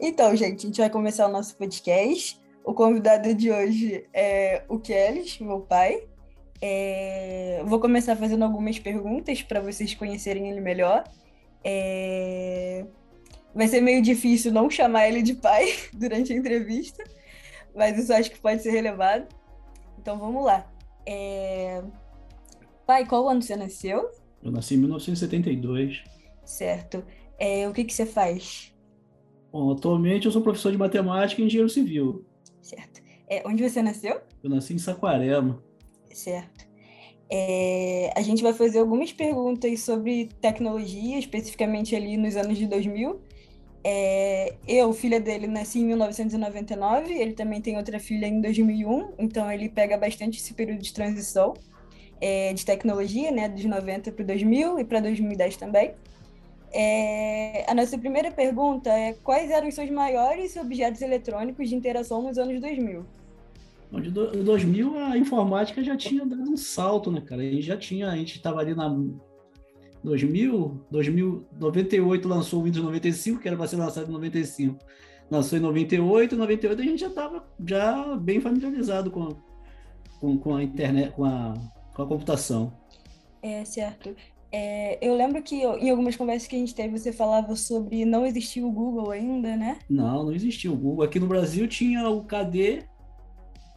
Então, 0.00 0.34
gente, 0.36 0.64
a 0.64 0.68
gente 0.68 0.80
vai 0.80 0.88
começar 0.88 1.26
o 1.26 1.32
nosso 1.32 1.56
podcast. 1.56 2.40
O 2.64 2.72
convidado 2.72 3.34
de 3.34 3.50
hoje 3.50 4.06
é 4.12 4.62
o 4.68 4.78
Kelly, 4.78 5.24
meu 5.40 5.60
pai. 5.60 6.06
É... 6.62 7.62
Vou 7.66 7.80
começar 7.80 8.14
fazendo 8.14 8.44
algumas 8.44 8.78
perguntas 8.78 9.42
para 9.42 9.60
vocês 9.60 9.94
conhecerem 9.94 10.50
ele 10.50 10.60
melhor. 10.60 11.02
É... 11.64 12.86
Vai 13.52 13.66
ser 13.66 13.80
meio 13.80 14.00
difícil 14.00 14.52
não 14.52 14.70
chamar 14.70 15.08
ele 15.08 15.20
de 15.20 15.34
pai 15.34 15.66
durante 15.92 16.32
a 16.32 16.36
entrevista, 16.36 17.02
mas 17.74 17.98
isso 17.98 18.12
acho 18.12 18.30
que 18.30 18.38
pode 18.38 18.62
ser 18.62 18.70
relevado. 18.70 19.26
Então 19.98 20.16
vamos 20.16 20.44
lá. 20.44 20.70
É... 21.04 21.82
Pai, 22.86 23.04
qual 23.04 23.28
ano 23.28 23.42
você 23.42 23.56
nasceu? 23.56 24.10
Eu 24.42 24.52
nasci 24.52 24.74
em 24.74 24.78
1972. 24.78 26.04
Certo. 26.44 27.04
É, 27.36 27.68
o 27.68 27.72
que, 27.72 27.84
que 27.84 27.92
você 27.92 28.06
faz? 28.06 28.72
Bom, 29.58 29.72
atualmente 29.72 30.24
eu 30.24 30.30
sou 30.30 30.40
professor 30.40 30.70
de 30.70 30.78
matemática 30.78 31.42
e 31.42 31.44
engenheiro 31.44 31.68
civil. 31.68 32.24
Certo. 32.62 33.02
É, 33.28 33.42
onde 33.44 33.68
você 33.68 33.82
nasceu? 33.82 34.20
Eu 34.40 34.50
nasci 34.50 34.72
em 34.72 34.78
Saquarema. 34.78 35.60
Certo. 36.12 36.64
É, 37.28 38.12
a 38.14 38.22
gente 38.22 38.40
vai 38.40 38.52
fazer 38.52 38.78
algumas 38.78 39.12
perguntas 39.12 39.80
sobre 39.80 40.28
tecnologia, 40.40 41.18
especificamente 41.18 41.96
ali 41.96 42.16
nos 42.16 42.36
anos 42.36 42.56
de 42.56 42.68
2000. 42.68 43.20
É, 43.82 44.54
eu, 44.68 44.92
filha 44.92 45.18
dele, 45.18 45.48
nasci 45.48 45.80
em 45.80 45.86
1999, 45.86 47.12
ele 47.12 47.32
também 47.32 47.60
tem 47.60 47.76
outra 47.76 47.98
filha 47.98 48.26
em 48.26 48.40
2001, 48.40 49.14
então 49.18 49.50
ele 49.50 49.68
pega 49.68 49.98
bastante 49.98 50.38
esse 50.38 50.54
período 50.54 50.82
de 50.82 50.92
transição 50.92 51.54
é, 52.20 52.52
de 52.52 52.64
tecnologia, 52.64 53.32
né, 53.32 53.48
dos 53.48 53.64
90 53.64 54.12
para 54.12 54.24
2000 54.24 54.78
e 54.78 54.84
para 54.84 55.00
2010 55.00 55.56
também. 55.56 55.94
É, 56.72 57.64
a 57.70 57.74
nossa 57.74 57.96
primeira 57.96 58.30
pergunta 58.30 58.90
é 58.90 59.14
quais 59.14 59.50
eram 59.50 59.68
os 59.68 59.74
seus 59.74 59.90
maiores 59.90 60.56
objetos 60.56 61.00
eletrônicos 61.00 61.68
de 61.68 61.74
interação 61.74 62.22
nos 62.22 62.38
anos 62.38 62.60
2000? 62.60 63.04
De 64.02 64.10
2000 64.10 64.98
a 64.98 65.16
informática 65.16 65.82
já 65.82 65.96
tinha 65.96 66.26
dado 66.26 66.50
um 66.50 66.56
salto, 66.56 67.10
né, 67.10 67.22
cara? 67.22 67.40
A 67.40 67.44
gente 67.44 67.62
já 67.62 67.76
tinha, 67.76 68.10
a 68.10 68.16
gente 68.16 68.36
estava 68.36 68.60
ali 68.60 68.74
na 68.74 68.88
2000, 70.04 70.84
2000, 70.90 71.46
98 71.58 72.28
lançou 72.28 72.60
o 72.60 72.64
Windows 72.64 72.84
95, 72.84 73.40
que 73.40 73.48
era 73.48 73.56
para 73.56 73.66
ser 73.66 73.76
lançado 73.76 74.08
em 74.08 74.12
95. 74.12 74.78
Lançou 75.30 75.58
em 75.58 75.62
98, 75.62 76.36
98 76.36 76.80
a 76.80 76.84
gente 76.84 77.00
já 77.00 77.08
estava 77.08 77.44
já 77.66 78.16
bem 78.16 78.40
familiarizado 78.40 79.10
com, 79.10 79.36
com, 80.20 80.38
com 80.38 80.56
a 80.56 80.62
internet, 80.62 81.12
com 81.12 81.24
a, 81.24 81.54
com 81.94 82.02
a 82.02 82.06
computação. 82.06 82.72
É, 83.42 83.64
certo. 83.64 84.14
É, 84.50 84.98
eu 85.06 85.14
lembro 85.14 85.42
que 85.42 85.56
em 85.56 85.90
algumas 85.90 86.16
conversas 86.16 86.48
que 86.48 86.56
a 86.56 86.58
gente 86.58 86.74
teve, 86.74 86.98
você 86.98 87.12
falava 87.12 87.54
sobre 87.54 88.04
não 88.04 88.24
existir 88.24 88.62
o 88.62 88.70
Google 88.70 89.10
ainda, 89.10 89.56
né? 89.56 89.78
Não, 89.88 90.24
não 90.24 90.32
existia 90.32 90.72
o 90.72 90.76
Google. 90.76 91.04
Aqui 91.04 91.20
no 91.20 91.26
Brasil 91.26 91.68
tinha 91.68 92.08
o 92.08 92.24
KD, 92.24 92.84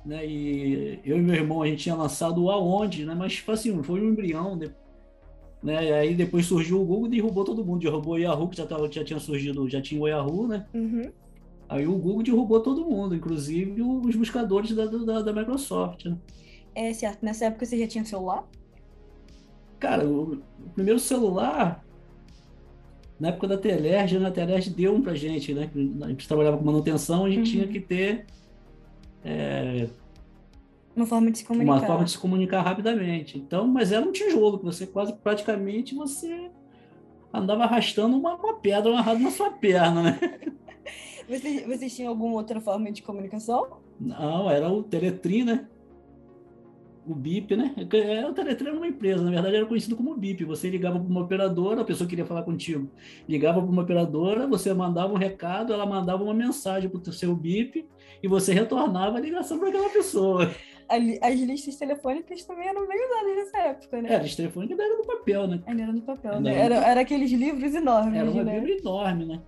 né? 0.06 0.26
E 0.26 1.00
eu 1.04 1.18
e 1.18 1.22
meu 1.22 1.36
irmão, 1.36 1.62
a 1.62 1.68
gente 1.68 1.84
tinha 1.84 1.96
lançado 1.96 2.44
o 2.44 2.50
Aonde, 2.50 3.06
né? 3.06 3.14
Mas 3.14 3.34
tipo 3.34 3.52
assim, 3.52 3.84
foi 3.84 4.02
um 4.02 4.10
embrião, 4.10 4.56
né? 4.56 4.72
né? 5.62 5.86
E 5.86 5.94
aí 5.94 6.16
depois 6.16 6.46
surgiu 6.46 6.82
o 6.82 6.86
Google 6.86 7.08
e 7.08 7.12
derrubou 7.12 7.44
todo 7.44 7.66
mundo. 7.66 7.82
Derrubou 7.82 8.14
o 8.14 8.18
Yahoo, 8.18 8.48
que 8.48 8.58
já, 8.58 8.66
tava, 8.66 8.90
já 8.90 9.04
tinha 9.04 9.20
surgido, 9.20 9.70
já 9.70 9.82
tinha 9.82 10.02
o 10.02 10.08
Yahoo, 10.08 10.48
né? 10.48 10.66
Uhum. 10.74 11.12
Aí 11.68 11.86
o 11.88 11.98
Google 11.98 12.24
derrubou 12.24 12.60
todo 12.62 12.86
mundo, 12.86 13.16
inclusive 13.16 13.82
os 13.82 14.16
buscadores 14.16 14.72
da, 14.74 14.86
da, 14.86 15.22
da 15.22 15.34
Microsoft. 15.34 16.06
Né? 16.06 16.18
É 16.76 16.94
certo. 16.94 17.24
Nessa 17.24 17.46
época 17.46 17.66
você 17.66 17.78
já 17.78 17.88
tinha 17.88 18.04
celular? 18.04 18.46
Cara, 19.82 20.08
o, 20.08 20.36
o 20.36 20.70
primeiro 20.74 21.00
celular, 21.00 21.84
na 23.20 23.30
época 23.30 23.50
da 23.50 23.58
Telerge, 23.58 24.18
né, 24.18 24.30
a 24.30 24.32
Telerge 24.32 24.70
deu 24.70 24.96
um 24.96 25.02
pra 25.02 25.14
gente, 25.14 25.54
né? 25.54 25.70
A 26.04 26.08
gente 26.08 26.26
trabalhava 26.26 26.58
com 26.58 26.64
manutenção, 26.64 27.26
a 27.26 27.30
gente 27.30 27.40
uhum. 27.40 27.44
tinha 27.44 27.68
que 27.68 27.82
ter 27.82 28.26
é, 29.26 29.90
uma 30.96 31.06
forma 31.06 31.32
de 31.32 31.40
se 31.40 31.46
comunicar. 31.46 31.72
Uma 31.72 31.86
forma 31.86 32.06
de 32.06 32.12
se 32.12 32.18
comunicar 32.18 32.62
rapidamente. 32.62 33.38
Então, 33.38 33.68
mas 33.68 33.92
era 33.92 34.06
um 34.06 34.12
tijolo 34.12 34.60
que 34.60 34.66
você 34.66 34.86
quase 34.86 35.14
praticamente 35.14 35.96
você 35.96 36.52
andava 37.34 37.64
arrastando 37.64 38.18
uma, 38.18 38.36
uma 38.36 38.56
pedra 38.56 38.92
amarrada 38.92 39.20
na 39.20 39.32
sua 39.32 39.52
perna, 39.52 40.04
né? 40.04 40.20
Vocês, 41.30 41.66
vocês 41.66 41.96
tinham 41.96 42.10
alguma 42.10 42.34
outra 42.34 42.60
forma 42.60 42.92
de 42.92 43.02
comunicação? 43.02 43.78
Não, 43.98 44.52
era 44.52 44.70
o 44.70 44.84
Teletrim, 44.84 45.46
né? 45.46 45.66
O 47.06 47.16
BIP, 47.16 47.56
né? 47.56 47.74
É, 47.94 48.28
o 48.28 48.34
Teletran 48.34 48.70
era 48.70 48.78
uma 48.78 48.88
empresa, 48.88 49.24
na 49.24 49.32
verdade 49.32 49.56
era 49.56 49.66
conhecido 49.66 49.96
como 49.96 50.16
BIP. 50.16 50.46
Você 50.46 50.70
ligava 50.70 51.00
para 51.00 51.08
uma 51.08 51.22
operadora, 51.22 51.82
a 51.82 51.86
pessoa 51.86 52.08
queria 52.08 52.26
falar 52.26 52.44
contigo, 52.44 52.90
ligava 53.28 53.62
para 53.62 53.70
uma 53.70 53.82
operadora, 53.82 54.48
você 54.48 54.74
mandava 54.74 55.14
um 55.14 55.18
recado, 55.18 55.74
ela 55.74 55.86
mandava 55.86 56.24
uma 56.24 56.34
mensagem 56.34 56.90
para 56.90 57.00
o 57.00 57.14
seu 57.14 57.36
BIP 57.36 57.88
e 58.22 58.28
você 58.28 58.54
retornava 58.54 59.18
a 59.18 59.22
ligação 59.22 59.60
para 59.60 59.70
aquela 59.70 59.90
pessoa. 59.90 60.52
As 61.22 61.40
listas 61.40 61.78
telefônicas 61.78 62.44
também 62.44 62.68
eram 62.68 62.86
bem 62.86 62.98
usadas 63.06 63.36
nessa 63.38 63.58
época, 63.60 64.02
né? 64.02 64.12
É, 64.12 64.16
a 64.18 64.20
lista 64.20 64.42
telefônica 64.42 64.74
era 64.74 64.98
do 64.98 65.08
papel, 65.08 65.48
né? 65.48 65.64
Ainda 65.66 65.84
era 65.84 65.94
do 65.94 66.02
papel, 66.02 66.42
né? 66.42 66.54
Era, 66.54 66.76
era 66.76 67.00
aqueles 67.00 67.32
livros 67.32 67.74
enormes. 67.74 68.14
Era 68.14 68.30
um 68.30 68.44
né? 68.44 68.60
livro 68.60 68.78
enorme, 68.78 69.26
né? 69.26 69.42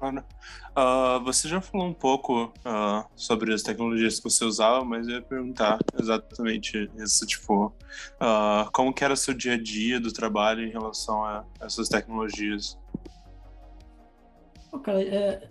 Uh, 0.00 1.22
você 1.24 1.48
já 1.48 1.60
falou 1.60 1.88
um 1.88 1.92
pouco 1.92 2.44
uh, 2.44 3.04
sobre 3.16 3.52
as 3.52 3.62
tecnologias 3.62 4.18
que 4.18 4.30
você 4.30 4.44
usava, 4.44 4.84
mas 4.84 5.08
eu 5.08 5.16
ia 5.16 5.22
perguntar 5.22 5.78
exatamente 5.98 6.88
isso, 6.96 7.26
tipo, 7.26 7.66
uh, 7.66 8.70
como 8.72 8.92
que 8.92 9.04
era 9.04 9.16
seu 9.16 9.34
dia 9.34 9.54
a 9.54 9.62
dia 9.62 9.98
do 9.98 10.12
trabalho 10.12 10.64
em 10.64 10.70
relação 10.70 11.24
a 11.24 11.44
essas 11.60 11.88
tecnologias? 11.88 12.78
Oh, 14.70 14.78
cara, 14.78 15.02
é, 15.02 15.50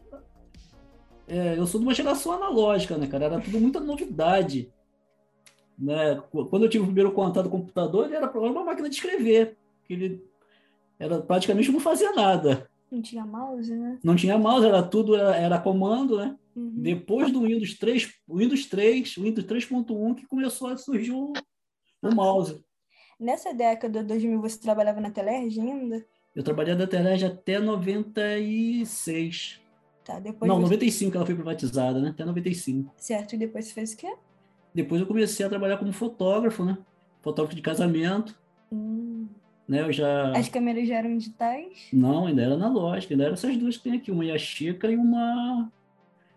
é, 1.28 1.58
eu 1.58 1.68
sou 1.68 1.80
de 1.80 1.86
uma 1.86 1.94
geração 1.94 2.32
analógica, 2.32 2.98
né, 2.98 3.08
cara? 3.08 3.26
Era 3.26 3.42
tudo 3.42 3.60
muita 3.60 3.82
novidade. 3.82 4.72
Né? 5.78 6.22
Quando 6.32 6.64
eu 6.64 6.70
tive 6.70 6.84
o 6.84 6.88
primeiro 6.88 7.12
contato 7.12 7.50
com 7.50 7.58
o 7.58 7.62
computador, 7.62 8.06
ele 8.06 8.16
era 8.16 8.32
uma 8.32 8.64
máquina 8.64 8.90
de 8.90 8.96
escrever, 8.96 9.58
que 9.84 9.94
ele 9.94 10.26
era 10.98 11.20
praticamente 11.20 11.72
não 11.72 11.80
fazia 11.80 12.14
nada. 12.14 12.70
Não 12.92 13.02
tinha 13.02 13.26
mouse, 13.26 13.76
né? 13.76 14.00
Não 14.04 14.16
tinha 14.16 14.38
mouse, 14.38 14.66
era 14.66 14.82
tudo, 14.82 15.16
era, 15.16 15.36
era 15.36 15.60
comando, 15.60 16.18
né? 16.18 16.38
Uhum. 16.56 16.72
Depois 16.76 17.32
do 17.32 17.42
Windows 17.42 17.78
3, 17.78 18.14
Windows 18.28 18.66
3, 18.66 19.16
Windows 19.16 19.46
3.1 19.46 20.16
que 20.16 20.26
começou 20.26 20.70
a 20.70 20.78
surgir 20.78 21.12
o, 21.12 21.34
o 22.02 22.16
mouse. 22.16 22.64
Nessa 23.20 23.54
década 23.54 24.02
de 24.02 24.08
2000 24.08 24.42
você 24.42 24.60
trabalhava 24.60 25.02
na 25.02 25.12
Telerge 25.12 25.60
ainda? 25.60 26.06
Eu 26.36 26.44
trabalhei 26.44 26.76
na 26.76 26.88
Telerge 26.88 27.26
até 27.26 27.60
96. 27.60 29.60
Tá, 30.06 30.20
depois 30.20 30.48
Não, 30.48 30.58
você... 30.58 30.76
95 30.76 31.18
ela 31.18 31.26
foi 31.26 31.36
privatizada, 31.36 32.00
né? 32.00 32.10
Até 32.10 32.24
95. 32.24 32.94
Certo, 32.96 33.34
e 33.34 33.38
depois 33.38 33.66
você 33.66 33.74
fez 33.74 33.94
o 33.94 33.98
quê? 33.98 34.16
Depois 34.74 35.02
eu 35.02 35.08
comecei 35.08 35.46
a 35.46 35.50
trabalhar 35.50 35.78
como 35.78 35.92
fotógrafo, 35.92 36.64
né? 36.64 36.78
Fotógrafo 37.22 37.56
de 37.56 37.62
casamento. 37.62 38.40
Hum. 38.72 39.28
Né, 39.68 39.82
eu 39.82 39.92
já... 39.92 40.32
As 40.32 40.48
câmeras 40.48 40.88
já 40.88 40.96
eram 40.96 41.18
digitais? 41.18 41.90
Não, 41.92 42.28
ainda 42.28 42.42
era 42.42 42.54
analógica, 42.54 43.14
ainda 43.14 43.26
eram 43.26 43.34
essas 43.34 43.58
duas 43.58 43.78
que 43.78 43.84
tem 43.84 43.94
aqui, 43.94 44.12
uma 44.12 44.24
Yashica 44.24 44.90
e 44.90 44.96
uma, 44.96 45.70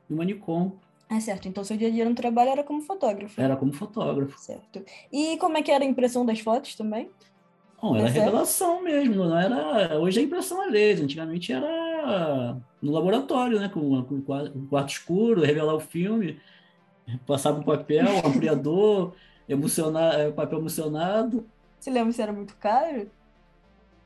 uma 0.08 0.24
Nikon. 0.24 0.72
Ah, 1.08 1.20
certo. 1.20 1.48
Então, 1.48 1.64
seu 1.64 1.76
dia 1.76 1.88
a 1.88 1.90
dia 1.90 2.08
no 2.08 2.14
trabalho 2.14 2.50
era 2.50 2.62
como 2.64 2.80
fotógrafo. 2.82 3.40
Era 3.40 3.56
como 3.56 3.72
fotógrafo. 3.72 4.38
Certo. 4.38 4.84
E 5.12 5.36
como 5.38 5.56
é 5.56 5.62
que 5.62 5.70
era 5.70 5.84
a 5.84 5.86
impressão 5.86 6.24
das 6.24 6.40
fotos 6.40 6.74
também? 6.74 7.10
Bom, 7.82 7.96
era 7.96 8.08
revelação 8.08 8.82
mesmo, 8.82 9.14
não 9.14 9.38
era. 9.38 9.98
Hoje 9.98 10.20
é 10.20 10.22
impressão 10.22 10.60
a 10.60 10.66
laser, 10.66 11.04
antigamente 11.04 11.52
era 11.52 12.56
no 12.80 12.92
laboratório, 12.92 13.58
né? 13.58 13.68
Com, 13.68 14.04
com 14.04 14.16
o 14.16 14.66
quarto 14.68 14.90
escuro, 14.90 15.42
revelar 15.42 15.74
o 15.74 15.80
filme, 15.80 16.38
passar 17.26 17.52
o 17.52 17.64
papel, 17.64 18.06
o 18.22 18.28
ampliador, 18.28 19.14
emocionar, 19.48 20.30
papel 20.32 20.58
emocionado. 20.58 21.46
Você 21.78 21.90
lembra 21.90 22.12
se 22.12 22.20
era 22.20 22.32
muito 22.32 22.54
caro? 22.56 23.10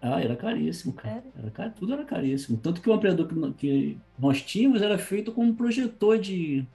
Ah, 0.07 0.21
era 0.21 0.37
caríssimo, 0.37 0.93
cara. 0.93 1.25
Era 1.35 1.51
car... 1.51 1.73
Tudo 1.73 1.95
era 1.95 2.05
caríssimo. 2.05 2.59
Tanto 2.59 2.83
que 2.83 2.91
o 2.91 2.93
ampliador 2.93 3.27
que 3.57 3.97
nós 4.19 4.43
tínhamos 4.43 4.83
era 4.83 4.99
feito 4.99 5.33
com 5.33 5.43
um 5.43 5.55
projetor 5.55 6.19
de. 6.19 6.67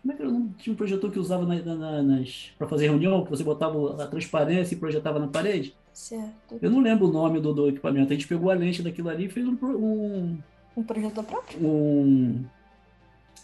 Como 0.00 0.14
é 0.14 0.16
que 0.16 0.22
era 0.22 0.30
o 0.30 0.32
nome? 0.32 0.54
Tinha 0.56 0.72
um 0.72 0.76
projetor 0.76 1.10
que 1.12 1.18
usava 1.18 1.44
na, 1.44 1.62
na, 1.62 2.02
nas... 2.02 2.50
para 2.56 2.66
fazer 2.66 2.86
reunião, 2.86 3.22
que 3.22 3.28
você 3.28 3.44
botava 3.44 4.02
a 4.02 4.06
transparência 4.06 4.74
e 4.74 4.78
projetava 4.78 5.18
na 5.18 5.28
parede. 5.28 5.76
Certo. 5.92 6.58
Eu 6.60 6.70
não 6.70 6.80
lembro 6.80 7.06
o 7.06 7.12
nome 7.12 7.38
do, 7.38 7.52
do 7.52 7.68
equipamento. 7.68 8.10
A 8.10 8.16
gente 8.16 8.26
pegou 8.26 8.50
a 8.50 8.54
lente 8.54 8.82
daquilo 8.82 9.10
ali 9.10 9.26
e 9.26 9.28
fez 9.28 9.46
um. 9.46 9.58
Um, 9.62 10.38
um 10.74 10.82
projetor 10.82 11.24
próprio? 11.24 11.58
Um. 11.62 12.42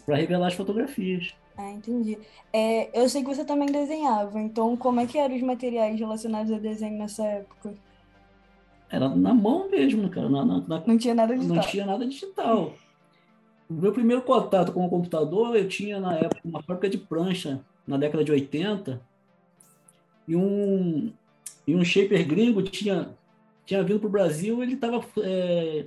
para 0.03 0.15
revelar 0.15 0.47
as 0.47 0.55
fotografias. 0.55 1.35
Ah, 1.55 1.69
entendi. 1.69 2.17
É, 2.51 2.99
eu 2.99 3.07
sei 3.07 3.21
que 3.21 3.27
você 3.27 3.45
também 3.45 3.71
desenhava, 3.71 4.39
então 4.39 4.75
como 4.75 4.99
é 4.99 5.05
que 5.05 5.19
eram 5.19 5.35
os 5.35 5.43
materiais 5.43 5.99
relacionados 5.99 6.51
a 6.51 6.57
desenho 6.57 6.97
nessa 6.97 7.23
época? 7.23 7.75
Era 8.89 9.07
na 9.09 9.33
mão 9.33 9.69
mesmo, 9.69 10.09
cara. 10.09 10.29
Na, 10.29 10.45
na, 10.45 10.61
na, 10.67 10.83
não 10.85 10.97
tinha 10.97 11.13
nada 11.13 11.35
digital. 11.35 11.55
Não 11.55 11.63
tinha 11.63 11.85
nada 11.85 12.07
digital. 12.07 12.73
O 13.69 13.73
meu 13.73 13.91
primeiro 13.91 14.21
contato 14.23 14.71
com 14.71 14.85
o 14.85 14.89
computador, 14.89 15.55
eu 15.55 15.67
tinha 15.67 15.99
na 15.99 16.15
época 16.15 16.41
uma 16.43 16.61
fábrica 16.63 16.89
de 16.89 16.97
prancha, 16.97 17.61
na 17.85 17.97
década 17.97 18.23
de 18.23 18.31
80, 18.31 18.99
e 20.27 20.35
um, 20.35 21.11
e 21.67 21.75
um 21.75 21.83
shaper 21.85 22.27
gringo 22.27 22.63
tinha, 22.63 23.15
tinha 23.65 23.83
vindo 23.83 23.99
para 23.99 24.07
o 24.07 24.11
Brasil, 24.11 24.63
ele 24.63 24.73
estava 24.73 25.03
é, 25.21 25.85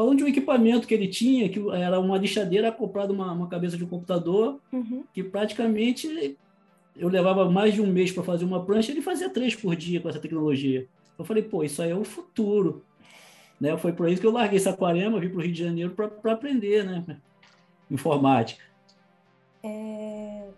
Falando 0.00 0.16
de 0.16 0.24
um 0.24 0.28
equipamento 0.28 0.86
que 0.86 0.94
ele 0.94 1.08
tinha, 1.08 1.46
que 1.50 1.60
era 1.72 2.00
uma 2.00 2.16
lixadeira 2.16 2.68
acoplada 2.68 3.12
uma, 3.12 3.32
uma 3.32 3.48
cabeça 3.48 3.76
de 3.76 3.84
um 3.84 3.86
computador, 3.86 4.58
Uhum. 4.72 5.04
que 5.12 5.22
praticamente 5.22 6.38
eu 6.96 7.08
levava 7.08 7.50
mais 7.50 7.74
de 7.74 7.82
um 7.82 7.86
mês 7.86 8.10
para 8.10 8.22
fazer 8.22 8.46
uma 8.46 8.64
prancha, 8.64 8.92
ele 8.92 9.02
fazia 9.02 9.28
três 9.28 9.54
por 9.54 9.76
dia 9.76 10.00
com 10.00 10.08
essa 10.08 10.18
tecnologia. 10.18 10.86
Eu 11.18 11.24
falei, 11.24 11.42
pô, 11.42 11.62
isso 11.62 11.82
aí 11.82 11.90
é 11.90 11.94
o 11.94 12.04
futuro. 12.04 12.84
Né? 13.60 13.76
Foi 13.76 13.92
por 13.92 14.08
isso 14.08 14.20
que 14.20 14.26
eu 14.26 14.32
larguei 14.32 14.58
Saquarema, 14.58 15.20
vim 15.20 15.28
para 15.28 15.38
o 15.38 15.42
Rio 15.42 15.52
de 15.52 15.62
Janeiro 15.62 15.90
para 15.90 16.32
aprender 16.32 16.84
né? 16.84 17.18
informática. 17.90 18.62
É, 19.62 20.48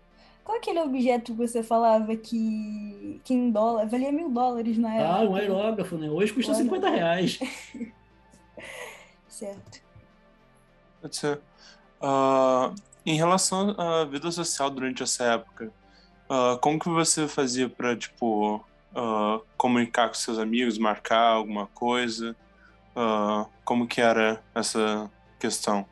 Qual 0.43 0.57
aquele 0.57 0.79
objeto 0.79 1.31
que 1.31 1.37
você 1.37 1.63
falava 1.63 2.15
que, 2.15 3.21
que 3.23 3.33
em 3.33 3.49
dólar 3.49 3.87
valia 3.87 4.11
mil 4.11 4.29
dólares 4.29 4.77
na 4.77 4.93
época? 4.93 5.15
Ah, 5.15 5.23
um 5.23 5.35
aerógrafo, 5.35 5.97
né? 5.97 6.09
Hoje 6.09 6.33
custa 6.33 6.51
Um 6.51 6.55
50 6.55 6.89
reais. 6.89 7.39
Certo. 9.27 9.81
Pode 11.01 11.15
ser. 11.15 11.41
Ah, 12.01 12.73
em 13.05 13.15
relação 13.15 13.71
à 13.79 14.05
vida 14.05 14.29
social 14.31 14.69
durante 14.69 15.01
essa 15.01 15.23
época, 15.23 15.71
ah, 16.29 16.57
como 16.61 16.77
que 16.77 16.89
você 16.89 17.27
fazia 17.27 17.69
para, 17.69 17.95
tipo, 17.95 18.63
ah, 18.95 19.39
comunicar 19.57 20.07
com 20.07 20.13
seus 20.13 20.37
amigos, 20.37 20.77
marcar 20.77 21.33
alguma 21.33 21.67
coisa? 21.67 22.35
Ah, 22.95 23.47
como 23.63 23.87
que 23.87 24.01
era 24.01 24.43
essa 24.53 25.09
questão? 25.39 25.85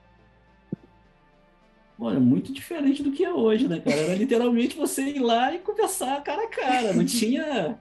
Olha, 2.00 2.19
muito 2.19 2.51
diferente 2.51 3.03
do 3.03 3.12
que 3.12 3.24
é 3.24 3.31
hoje, 3.31 3.68
né, 3.68 3.80
cara? 3.80 3.95
Era 3.95 4.15
literalmente 4.15 4.75
você 4.75 5.03
ir 5.03 5.19
lá 5.19 5.53
e 5.53 5.59
conversar 5.59 6.24
cara 6.24 6.45
a 6.45 6.50
cara. 6.50 6.94
Não 6.94 7.06
tinha. 7.06 7.80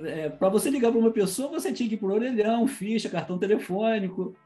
É, 0.00 0.28
para 0.28 0.50
você 0.50 0.68
ligar 0.68 0.90
para 0.90 1.00
uma 1.00 1.10
pessoa, 1.10 1.48
você 1.48 1.72
tinha 1.72 1.88
que 1.88 1.94
ir 1.94 1.98
por 1.98 2.10
orelhão, 2.10 2.66
ficha, 2.66 3.08
cartão 3.08 3.38
telefônico. 3.38 4.36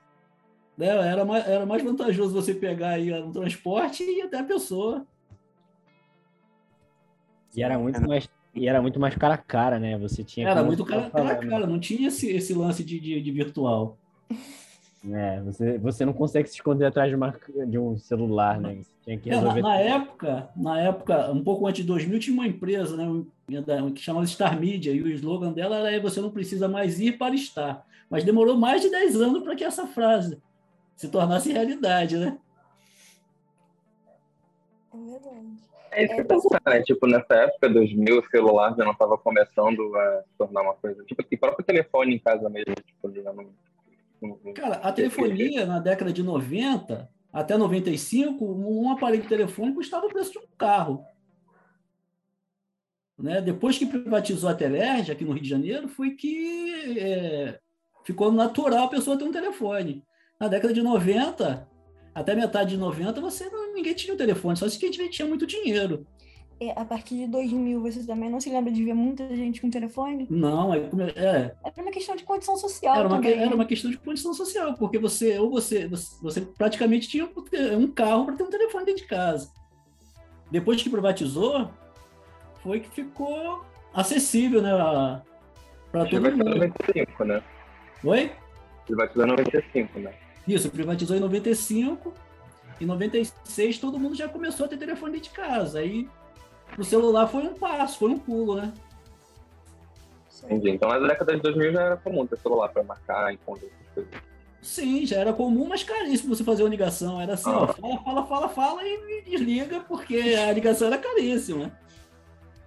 Né? 0.79 0.87
Era, 0.87 1.25
mais, 1.25 1.49
era 1.49 1.67
mais 1.67 1.83
vantajoso 1.83 2.33
você 2.33 2.55
pegar 2.55 2.91
aí 2.91 3.13
um 3.13 3.33
transporte 3.33 4.05
e 4.05 4.19
ir 4.19 4.23
até 4.23 4.39
a 4.39 4.45
pessoa. 4.45 5.05
E 7.57 7.63
era 7.63 7.77
muito 7.77 8.01
mais, 8.07 8.29
e 8.55 8.69
era 8.69 8.81
muito 8.81 9.01
mais 9.01 9.15
cara 9.17 9.35
a 9.35 9.39
cara, 9.39 9.79
né? 9.79 9.99
Você 9.99 10.23
tinha 10.23 10.49
Era 10.49 10.63
muito 10.63 10.85
cara, 10.85 11.07
a 11.07 11.37
cara, 11.37 11.67
não 11.67 11.79
tinha 11.81 12.09
esse, 12.09 12.31
esse 12.31 12.55
lance 12.55 12.85
de, 12.85 13.01
de, 13.01 13.21
de 13.21 13.31
virtual. 13.31 13.99
É, 15.13 15.41
você, 15.43 15.77
você 15.79 16.05
não 16.05 16.15
consegue 16.15 16.49
se 16.49 16.55
esconder 16.55 16.87
atrás 16.87 17.11
de, 17.11 17.17
uma, 17.17 17.35
de 17.67 17.79
um 17.79 17.99
celular, 17.99 18.59
né? 18.59 18.77
Você 18.77 18.91
tinha 19.05 19.19
que 19.19 19.29
É, 19.29 19.33
na, 19.35 19.41
resolver. 19.41 19.63
na 19.63 19.77
época, 19.77 20.49
na 20.57 20.81
época, 20.81 21.31
um 21.31 21.45
pouco 21.45 21.67
antes 21.67 21.83
de 21.83 21.89
2000, 21.89 22.19
tinha 22.21 22.35
uma 22.35 22.47
empresa, 22.47 22.97
né, 22.97 23.25
que 23.95 24.01
chamava 24.01 24.27
Star 24.27 24.59
Media, 24.59 24.93
e 24.93 25.03
o 25.03 25.09
slogan 25.09 25.53
dela 25.53 25.77
era 25.91 26.01
você 26.01 26.21
não 26.21 26.31
precisa 26.31 26.69
mais 26.69 27.01
ir 27.01 27.19
para 27.19 27.35
estar. 27.35 27.85
Mas 28.09 28.25
demorou 28.25 28.57
mais 28.57 28.81
de 28.81 28.91
10 28.91 29.17
anos 29.21 29.43
para 29.43 29.55
que 29.55 29.65
essa 29.65 29.87
frase 29.87 30.39
se 30.97 31.09
tornasse 31.09 31.53
realidade, 31.53 32.17
né? 32.17 32.39
É 34.95 34.97
verdade. 34.97 35.74
É 35.95 36.05
isso 36.05 36.15
que 36.15 36.21
eu 36.21 36.27
pensar, 36.27 36.61
né? 36.67 36.83
Tipo, 36.83 37.07
nessa 37.07 37.35
época, 37.35 37.69
2000, 37.69 38.19
o 38.19 38.29
celular 38.29 38.75
já 38.77 38.85
não 38.85 38.93
estava 38.93 39.17
começando 39.17 39.97
a 39.97 40.23
se 40.23 40.37
tornar 40.37 40.63
uma 40.63 40.75
coisa. 40.75 41.05
Tipo, 41.05 41.25
e 41.31 41.37
próprio 41.37 41.65
telefone 41.65 42.15
em 42.15 42.19
casa 42.19 42.49
mesmo, 42.49 42.75
tipo, 42.75 43.13
já 43.13 43.33
não. 43.33 43.49
Cara, 44.55 44.77
a 44.77 44.93
telefonia 44.93 45.67
na 45.67 45.79
década 45.79 46.13
de 46.13 46.23
90 46.23 47.09
até 47.33 47.57
95, 47.57 48.45
um 48.45 48.93
aparelho 48.93 49.27
telefone 49.29 49.75
custava 49.75 50.07
o 50.07 50.09
preço 50.09 50.33
de 50.33 50.39
um 50.39 50.47
carro. 50.57 51.05
Né? 53.19 53.41
Depois 53.41 53.77
que 53.77 53.87
privatizou 53.87 54.49
a 54.49 54.55
Telerge 54.55 55.11
aqui 55.11 55.25
no 55.25 55.33
Rio 55.33 55.43
de 55.43 55.49
Janeiro, 55.49 55.89
foi 55.89 56.13
que 56.13 56.99
é, 56.99 57.59
ficou 58.05 58.31
natural 58.31 58.85
a 58.85 58.89
pessoa 58.89 59.19
ter 59.19 59.25
um 59.25 59.33
telefone. 59.33 60.05
Na 60.39 60.49
década 60.49 60.73
de 60.73 60.83
90, 60.83 61.69
até 62.15 62.35
metade 62.35 62.71
de 62.71 62.77
90, 62.77 63.21
você 63.21 63.49
não- 63.51 63.75
ninguém 63.75 63.95
tinha 63.95 64.15
um 64.15 64.17
telefone, 64.17 64.57
só 64.57 64.69
se 64.69 64.79
quem 64.79 64.91
tinha- 64.91 65.09
tinha 65.11 65.27
muito 65.27 65.47
dinheiro. 65.47 66.07
É, 66.61 66.71
a 66.81 66.85
partir 66.85 67.17
de 67.17 67.27
2000, 67.27 67.83
você 67.83 68.07
também 68.07 68.31
não 68.31 68.41
se 68.41 68.49
lembra 68.49 68.71
de 68.71 68.85
ver 68.85 68.95
muita 68.95 69.27
gente 69.35 69.61
com 69.61 69.69
telefone? 69.69 70.25
Não, 70.31 70.69
come- 70.89 71.13
é, 71.17 71.53
Era 71.65 71.83
uma 71.83 71.91
questão 71.91 72.15
de 72.15 72.23
condição 72.23 72.57
social 72.57 72.95
Era 72.97 73.09
uma, 73.09 73.17
também. 73.17 73.33
era 73.33 73.51
né? 73.51 73.55
uma 73.57 73.65
questão 73.65 73.91
de 73.91 73.99
condição 73.99 74.33
social, 74.33 74.75
porque 74.75 74.97
você 74.97 75.37
ou 75.41 75.51
você, 75.51 75.89
você, 75.89 76.17
você 76.23 76.41
praticamente 76.43 77.09
tinha 77.09 77.29
um 77.77 77.89
carro 77.89 78.27
para 78.27 78.37
ter 78.37 78.45
um 78.45 78.51
telefone 78.51 78.85
dentro 78.87 79.03
de 79.03 79.09
casa. 79.09 79.51
Depois 80.49 80.81
que 80.81 80.89
privatizou, 80.89 81.69
foi 82.63 82.79
que 82.79 82.89
ficou 82.91 83.65
acessível, 83.93 84.63
né, 84.63 84.71
para 85.91 86.05
todo 86.07 86.23
mundo. 86.23 86.45
95, 86.45 87.25
né? 87.25 87.43
Oi? 88.05 88.31
Privatizou 88.87 89.25
em 89.25 89.29
95, 89.29 89.99
né? 89.99 90.13
Isso, 90.47 90.71
privatizou 90.71 91.17
em 91.17 91.21
95, 91.21 92.13
em 92.81 92.87
96 92.87 93.79
todo 93.79 93.99
mundo 93.99 94.15
já 94.15 94.29
começou 94.29 94.67
a 94.67 94.69
ter 94.69 94.77
telefone 94.77 95.21
de 95.21 95.31
casa. 95.31 95.79
Aí 95.79 96.09
o 96.77 96.85
celular 96.85 97.27
foi 97.27 97.43
um 97.43 97.55
passo, 97.55 97.99
foi 97.99 98.11
um 98.11 98.19
pulo, 98.19 98.57
né? 98.57 98.73
Entendi. 100.45 100.71
Então, 100.71 100.89
na 100.89 100.99
década 100.99 101.35
de 101.35 101.41
2000 101.41 101.73
já 101.73 101.83
era 101.83 101.97
comum 101.97 102.27
ter 102.27 102.39
celular 102.39 102.69
para 102.69 102.83
marcar 102.83 103.33
encontros. 103.33 103.71
Sim, 104.61 105.05
já 105.07 105.17
era 105.17 105.33
comum, 105.33 105.67
mas 105.69 105.83
caríssimo 105.83 106.35
você 106.35 106.43
fazer 106.43 106.63
uma 106.63 106.71
ligação. 106.71 107.21
Era 107.21 107.35
assim, 107.35 107.51
ó, 107.51 107.67
fala, 107.67 108.03
fala, 108.03 108.27
fala, 108.27 108.49
fala 108.49 108.81
e 108.83 109.23
desliga, 109.27 109.81
porque 109.81 110.17
a 110.17 110.53
ligação 110.53 110.89
era 110.89 110.99
caríssima. 110.99 111.73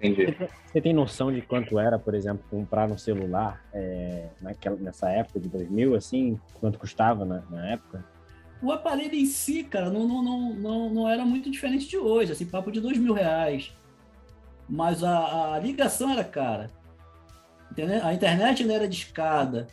Entendi. 0.01 0.35
Você 0.65 0.79
tem 0.79 0.93
noção 0.93 1.31
de 1.31 1.41
quanto 1.41 1.79
era, 1.79 1.97
por 1.97 2.13
exemplo, 2.13 2.43
comprar 2.49 2.89
um 2.91 2.97
celular 2.97 3.63
é, 3.73 4.27
naquela, 4.41 4.75
nessa 4.75 5.09
época 5.09 5.39
de 5.39 5.49
2000, 5.49 5.95
assim? 5.95 6.39
Quanto 6.59 6.77
custava 6.77 7.25
na, 7.25 7.41
na 7.49 7.71
época? 7.71 8.05
O 8.61 8.71
aparelho 8.71 9.15
em 9.15 9.25
si, 9.25 9.63
cara, 9.63 9.89
não, 9.89 10.07
não, 10.07 10.23
não, 10.23 10.53
não, 10.53 10.89
não 10.89 11.09
era 11.09 11.25
muito 11.25 11.49
diferente 11.49 11.87
de 11.87 11.97
hoje, 11.97 12.31
assim, 12.31 12.45
papo 12.45 12.71
de 12.71 12.79
dois 12.81 12.97
mil 12.97 13.13
reais. 13.13 13.71
Mas 14.69 15.03
a, 15.03 15.53
a 15.53 15.59
ligação 15.59 16.11
era 16.11 16.23
cara. 16.23 16.69
Entendeu? 17.71 18.03
A 18.03 18.13
internet 18.13 18.61
ainda 18.61 18.73
era 18.73 18.87
de 18.87 18.95
escada. 18.95 19.67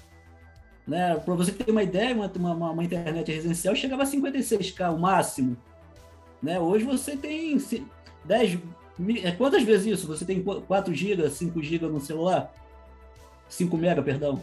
Né? 0.87 1.17
Para 1.17 1.35
você 1.35 1.51
ter 1.53 1.71
uma 1.71 1.83
ideia, 1.83 2.15
uma, 2.15 2.31
uma, 2.55 2.71
uma 2.71 2.85
internet 2.85 3.31
residencial 3.33 3.75
chegava 3.75 4.03
a 4.03 4.07
56k, 4.07 4.95
o 4.95 4.99
máximo. 4.99 5.57
Né? 6.43 6.61
Hoje 6.61 6.85
você 6.85 7.17
tem 7.17 7.59
ci- 7.59 7.87
10. 8.25 8.59
É, 9.23 9.33
Quantas 9.33 9.63
vezes 9.63 9.87
isso? 9.87 10.07
Você 10.07 10.25
tem 10.25 10.43
4 10.43 10.95
GB, 10.95 11.29
5 11.31 11.63
GB 11.63 11.87
no 11.87 12.01
celular? 12.01 12.53
5 13.49 13.77
mega, 13.77 14.03
perdão. 14.03 14.43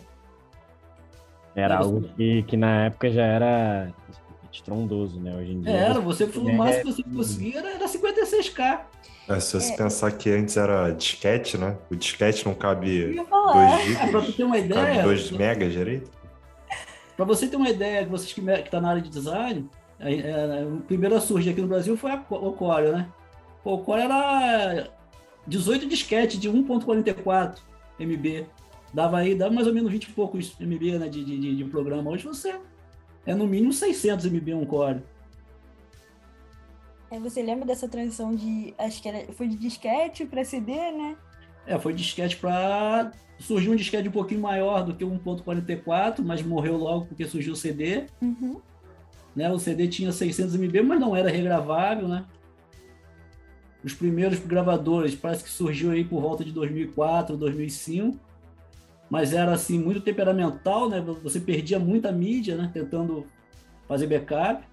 Era 1.55 1.75
É, 1.75 1.77
você- 1.77 1.83
algo 1.83 2.01
que, 2.15 2.43
que 2.43 2.57
na 2.57 2.85
época 2.85 3.09
já 3.11 3.23
era 3.25 3.93
estrondoso, 4.51 5.19
né? 5.19 5.35
Hoje 5.35 5.51
em 5.53 5.61
dia. 5.61 5.71
Era, 5.73 5.99
você, 5.99 6.23
o 6.25 6.49
É, 6.49 6.53
máximo 6.53 6.83
que 6.83 6.91
você 6.93 7.03
conseguia 7.03 7.59
era, 7.59 7.69
era 7.71 7.87
56k. 7.87 8.85
É, 9.29 9.39
se 9.39 9.59
você 9.59 9.73
É. 9.73 9.77
pensar 9.77 10.11
que 10.11 10.29
antes 10.29 10.57
era 10.57 10.89
disquete, 10.91 11.57
né? 11.57 11.77
O 11.89 11.95
disquete 11.95 12.45
não 12.45 12.53
cabe 12.53 13.13
ia 13.13 13.25
falar. 13.25 13.53
2 13.53 13.71
Ah, 13.71 13.99
para 13.99 14.07
gigas, 14.07 14.25
tu 14.25 14.33
ter 14.33 14.43
uma 14.43 14.55
cabe 14.55 14.65
ideia, 14.67 15.03
2 15.03 15.31
megas 15.31 15.71
direito. 15.71 16.11
para 17.15 17.25
você 17.25 17.47
ter 17.47 17.55
uma 17.55 17.69
ideia, 17.69 18.05
vocês 18.05 18.33
que 18.33 18.41
estão 18.41 18.63
tá 18.63 18.81
na 18.81 18.89
área 18.89 19.01
de 19.01 19.09
design, 19.09 19.69
é, 19.99 20.13
é, 20.15 20.65
o 20.65 20.77
primeiro 20.81 21.15
a 21.15 21.21
surgir 21.21 21.51
aqui 21.51 21.61
no 21.61 21.67
Brasil 21.67 21.95
foi 21.95 22.11
a 22.11 22.23
o 22.29 22.51
Corel, 22.53 22.93
né? 22.93 23.07
Pô, 23.63 23.75
o 23.75 23.83
Corel 23.83 24.05
era 24.05 24.89
18 25.47 25.87
disquete 25.87 26.37
de 26.37 26.49
1.44 26.49 27.59
MB. 27.99 28.45
Dava 28.93 29.17
aí, 29.19 29.35
dava 29.35 29.53
mais 29.53 29.67
ou 29.67 29.73
menos 29.73 29.91
20 29.91 30.03
e 30.05 30.11
poucos 30.11 30.55
MB 30.59 30.99
né, 30.99 31.07
de, 31.07 31.23
de, 31.23 31.55
de- 31.55 31.63
programa. 31.65 32.11
Hoje 32.11 32.25
você 32.25 32.59
é 33.25 33.33
no 33.33 33.47
mínimo 33.47 33.71
600 33.71 34.25
MB 34.25 34.53
um 34.55 34.65
Corel. 34.65 35.01
É, 37.09 37.19
você 37.19 37.41
lembra 37.41 37.65
dessa 37.65 37.87
transição 37.87 38.33
de. 38.33 38.73
Acho 38.77 39.01
que 39.01 39.09
era, 39.09 39.31
foi 39.33 39.47
de 39.47 39.55
disquete 39.57 40.25
para 40.25 40.43
CD, 40.43 40.73
né? 40.73 41.15
É, 41.67 41.77
foi 41.77 41.93
disquete 41.93 42.37
para. 42.37 43.11
Surgiu 43.39 43.73
um 43.73 43.75
disquete 43.75 44.07
um 44.07 44.11
pouquinho 44.11 44.41
maior 44.41 44.83
do 44.83 44.93
que 44.95 45.03
o 45.03 45.09
1.44, 45.19 46.21
mas 46.23 46.41
morreu 46.41 46.77
logo 46.77 47.05
porque 47.05 47.25
surgiu 47.25 47.53
o 47.53 47.55
CD. 47.55 48.05
Uhum. 48.21 48.61
né? 49.35 49.51
O 49.51 49.59
CD 49.59 49.87
tinha 49.87 50.11
600 50.11 50.55
MB, 50.55 50.81
mas 50.83 50.99
não 50.99 51.15
era 51.15 51.29
regravável, 51.29 52.07
né? 52.07 52.25
Os 53.83 53.93
primeiros 53.93 54.39
gravadores 54.39 55.15
parece 55.15 55.43
que 55.43 55.49
surgiu 55.49 55.91
aí 55.91 56.03
por 56.03 56.21
volta 56.21 56.43
de 56.43 56.51
2004, 56.51 57.35
2005, 57.35 58.19
mas 59.09 59.33
era 59.33 59.53
assim 59.53 59.79
muito 59.79 60.01
temperamental, 60.01 60.89
né? 60.89 61.01
Você 61.23 61.39
perdia 61.39 61.79
muita 61.79 62.11
mídia, 62.11 62.55
né? 62.55 62.69
Tentando 62.73 63.25
fazer 63.87 64.07
backup. 64.07 64.63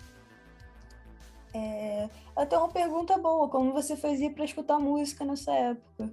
Até 2.38 2.56
uma 2.56 2.68
pergunta 2.68 3.18
boa, 3.18 3.48
como 3.48 3.72
você 3.72 3.96
fazia 3.96 4.30
para 4.30 4.44
escutar 4.44 4.78
música 4.78 5.24
nessa 5.24 5.52
época? 5.52 6.08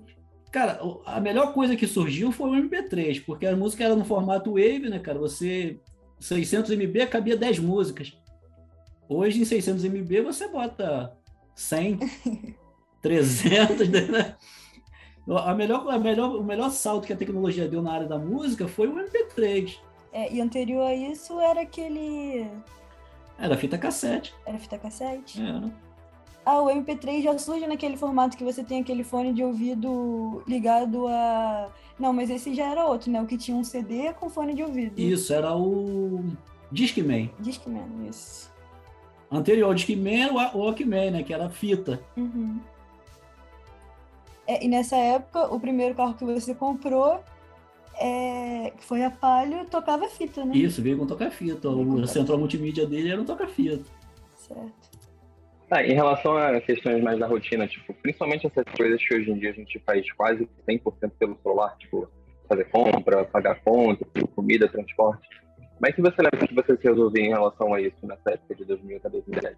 Cara, 0.52 0.80
a 1.06 1.20
melhor 1.22 1.54
coisa 1.54 1.76
que 1.76 1.86
surgiu 1.86 2.32
foi 2.32 2.50
o 2.50 2.64
MP3, 2.68 3.24
porque 3.24 3.46
a 3.46 3.56
música 3.56 3.84
era 3.84 3.96
no 3.96 4.04
formato 4.04 4.54
Wave, 4.54 4.90
né, 4.90 4.98
cara? 4.98 5.20
Você 5.20 5.80
600 6.20 6.72
MB 6.72 7.06
cabia 7.12 7.38
10 7.38 7.60
músicas. 7.60 8.18
Hoje 9.08 9.40
em 9.40 9.46
600 9.46 9.84
MB 9.84 10.22
você 10.22 10.48
bota 10.48 11.16
100, 11.54 12.00
300, 13.06 13.88
né? 13.90 14.36
A 15.28 15.54
melhor, 15.54 15.88
a 15.88 16.00
melhor, 16.00 16.36
o 16.36 16.44
melhor 16.44 16.72
salto 16.72 17.06
que 17.06 17.14
a 17.14 17.16
tecnologia 17.16 17.68
deu 17.68 17.80
na 17.80 17.94
área 17.94 18.08
da 18.08 18.18
música 18.18 18.68
foi 18.68 18.88
o 18.88 18.96
MP3. 18.96 19.78
É, 20.12 20.34
e 20.34 20.42
anterior 20.42 20.88
a 20.88 20.96
isso 20.96 21.40
era 21.40 21.62
aquele. 21.62 22.48
Era 23.38 23.56
fita 23.58 23.78
cassete. 23.78 24.34
Era 24.44 24.58
fita 24.58 24.80
cassete? 24.80 25.40
Era. 25.40 25.72
Ah, 26.44 26.62
o 26.62 26.68
MP3 26.68 27.22
já 27.22 27.38
surge 27.38 27.68
naquele 27.68 27.96
formato 27.96 28.36
que 28.36 28.44
você 28.44 28.64
tem 28.64 28.82
aquele 28.82 29.04
fone 29.04 29.34
de 29.34 29.44
ouvido 29.44 30.42
ligado 30.48 31.08
a. 31.08 31.70
Não, 32.00 32.12
mas 32.12 32.32
esse 32.32 32.56
já 32.56 32.72
era 32.72 32.86
outro, 32.86 33.12
né? 33.12 33.22
O 33.22 33.28
que 33.28 33.38
tinha 33.38 33.56
um 33.56 33.64
CD 33.64 34.14
com 34.14 34.30
fone 34.30 34.56
de 34.56 34.64
ouvido. 34.64 35.00
Isso, 35.00 35.32
era 35.32 35.56
o 35.56 36.24
Discman. 36.72 37.30
Discman, 37.40 37.88
isso. 38.10 38.52
Anterior 39.32 39.68
ao 39.68 39.76
Discman 39.76 40.24
era 40.24 40.34
o 40.34 40.60
Walkman, 40.60 41.12
né? 41.12 41.24
Que 41.24 41.34
era 41.34 41.50
fita. 41.50 42.00
Uhum. 42.18 42.60
É, 44.48 44.64
e 44.64 44.68
nessa 44.68 44.96
época, 44.96 45.54
o 45.54 45.60
primeiro 45.60 45.96
carro 45.96 46.14
que 46.14 46.24
você 46.24 46.54
comprou, 46.54 47.20
é, 48.00 48.72
que 48.78 48.84
foi 48.84 49.04
a 49.04 49.10
Palio, 49.10 49.66
tocava 49.66 50.08
fita, 50.08 50.46
né? 50.46 50.56
Isso, 50.56 50.82
veio 50.82 50.98
com 50.98 51.08
toca-fita. 51.08 51.70
O 51.70 52.08
central 52.08 52.38
multimídia 52.38 52.86
dele 52.86 53.12
era 53.12 53.22
um 53.22 53.26
toca-fita. 53.26 53.84
Certo. 54.36 54.96
Tá, 55.68 55.84
em 55.84 55.94
relação 55.94 56.38
a 56.38 56.62
questões 56.62 57.02
mais 57.02 57.18
da 57.18 57.26
rotina, 57.26 57.68
tipo, 57.68 57.92
principalmente 57.96 58.46
essas 58.46 58.66
coisas 58.78 59.02
que 59.04 59.16
hoje 59.16 59.32
em 59.32 59.40
dia 59.40 59.50
a 59.50 59.54
gente 59.54 59.80
faz 59.80 60.12
quase 60.12 60.48
100% 60.70 61.12
pelo 61.18 61.36
celular, 61.42 61.76
tipo, 61.80 62.08
fazer 62.48 62.66
compra, 62.66 63.26
pagar 63.26 63.60
conta, 63.64 64.06
comida, 64.36 64.68
transporte. 64.68 65.28
Como 65.58 65.88
é 65.88 65.92
que 65.92 66.02
você 66.02 66.22
lembra 66.22 66.48
que 66.48 66.54
você 66.54 66.78
se 66.78 66.84
resolvia 66.84 67.26
em 67.26 67.30
relação 67.30 67.74
a 67.74 67.82
isso 67.82 67.98
nessa 68.04 68.32
época 68.32 68.56
de 68.56 68.66
2000 68.66 68.98
até 68.98 69.10
2010? 69.10 69.58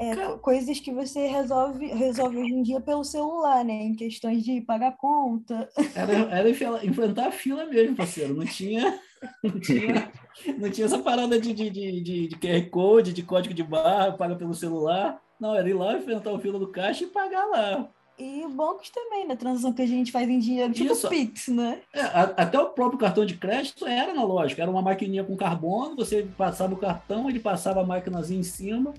É, 0.00 0.16
co- 0.16 0.38
coisas 0.38 0.80
que 0.80 0.90
você 0.92 1.26
resolve, 1.26 1.86
resolve 1.88 2.38
hoje 2.38 2.52
em 2.54 2.62
dia 2.62 2.80
pelo 2.80 3.04
celular, 3.04 3.64
né? 3.64 3.74
Em 3.82 3.94
questões 3.94 4.42
de 4.42 4.60
pagar 4.62 4.96
conta. 4.96 5.68
Era, 5.94 6.12
era 6.34 6.50
enfrentar 6.84 7.28
a 7.28 7.32
fila 7.32 7.66
mesmo, 7.66 7.94
parceiro. 7.96 8.34
Não 8.34 8.46
tinha, 8.46 8.98
não 9.44 9.60
tinha, 9.60 10.10
não 10.58 10.70
tinha 10.70 10.86
essa 10.86 10.98
parada 10.98 11.38
de, 11.38 11.52
de, 11.52 11.68
de, 11.70 12.00
de- 12.00 12.28
de 12.28 12.36
QR 12.36 12.70
Code, 12.70 13.12
de 13.12 13.22
código 13.22 13.54
de 13.54 13.62
barra, 13.62 14.12
paga 14.12 14.34
pelo 14.36 14.54
celular. 14.54 15.20
Não, 15.38 15.54
era 15.54 15.68
ir 15.68 15.74
lá, 15.74 15.96
enfrentar 15.96 16.32
o 16.32 16.38
fila 16.38 16.58
do 16.58 16.68
caixa 16.72 17.04
e 17.04 17.08
pagar 17.08 17.44
lá. 17.46 17.88
E 18.18 18.46
bancos 18.48 18.90
também, 18.90 19.26
né? 19.26 19.34
Transação 19.34 19.72
que 19.72 19.80
a 19.80 19.86
gente 19.86 20.12
faz 20.12 20.28
em 20.28 20.38
dinheiro, 20.38 20.74
tipo 20.74 20.92
Isso. 20.92 21.08
Pix, 21.08 21.48
né? 21.48 21.80
É, 21.94 22.02
a- 22.02 22.34
até 22.36 22.58
o 22.58 22.68
próprio 22.70 22.98
cartão 22.98 23.24
de 23.24 23.34
crédito 23.38 23.86
era 23.86 24.12
analógico, 24.12 24.60
era 24.60 24.70
uma 24.70 24.82
maquininha 24.82 25.24
com 25.24 25.34
carbono, 25.36 25.96
você 25.96 26.26
passava 26.36 26.74
o 26.74 26.76
cartão, 26.78 27.30
ele 27.30 27.40
passava 27.40 27.80
a 27.80 27.86
maquinazinha 27.86 28.40
em 28.40 28.42
cima, 28.42 28.92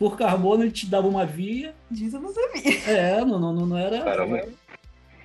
por 0.00 0.16
carbono 0.16 0.62
ele 0.64 0.72
te 0.72 0.86
dava 0.86 1.06
uma 1.06 1.26
via. 1.26 1.74
Disso 1.90 2.16
eu 2.16 2.20
não 2.22 2.32
sabia. 2.32 2.88
É, 2.88 3.22
não, 3.22 3.38
não, 3.38 3.52
não 3.66 3.76
era. 3.76 4.02
Caramba. 4.02 4.48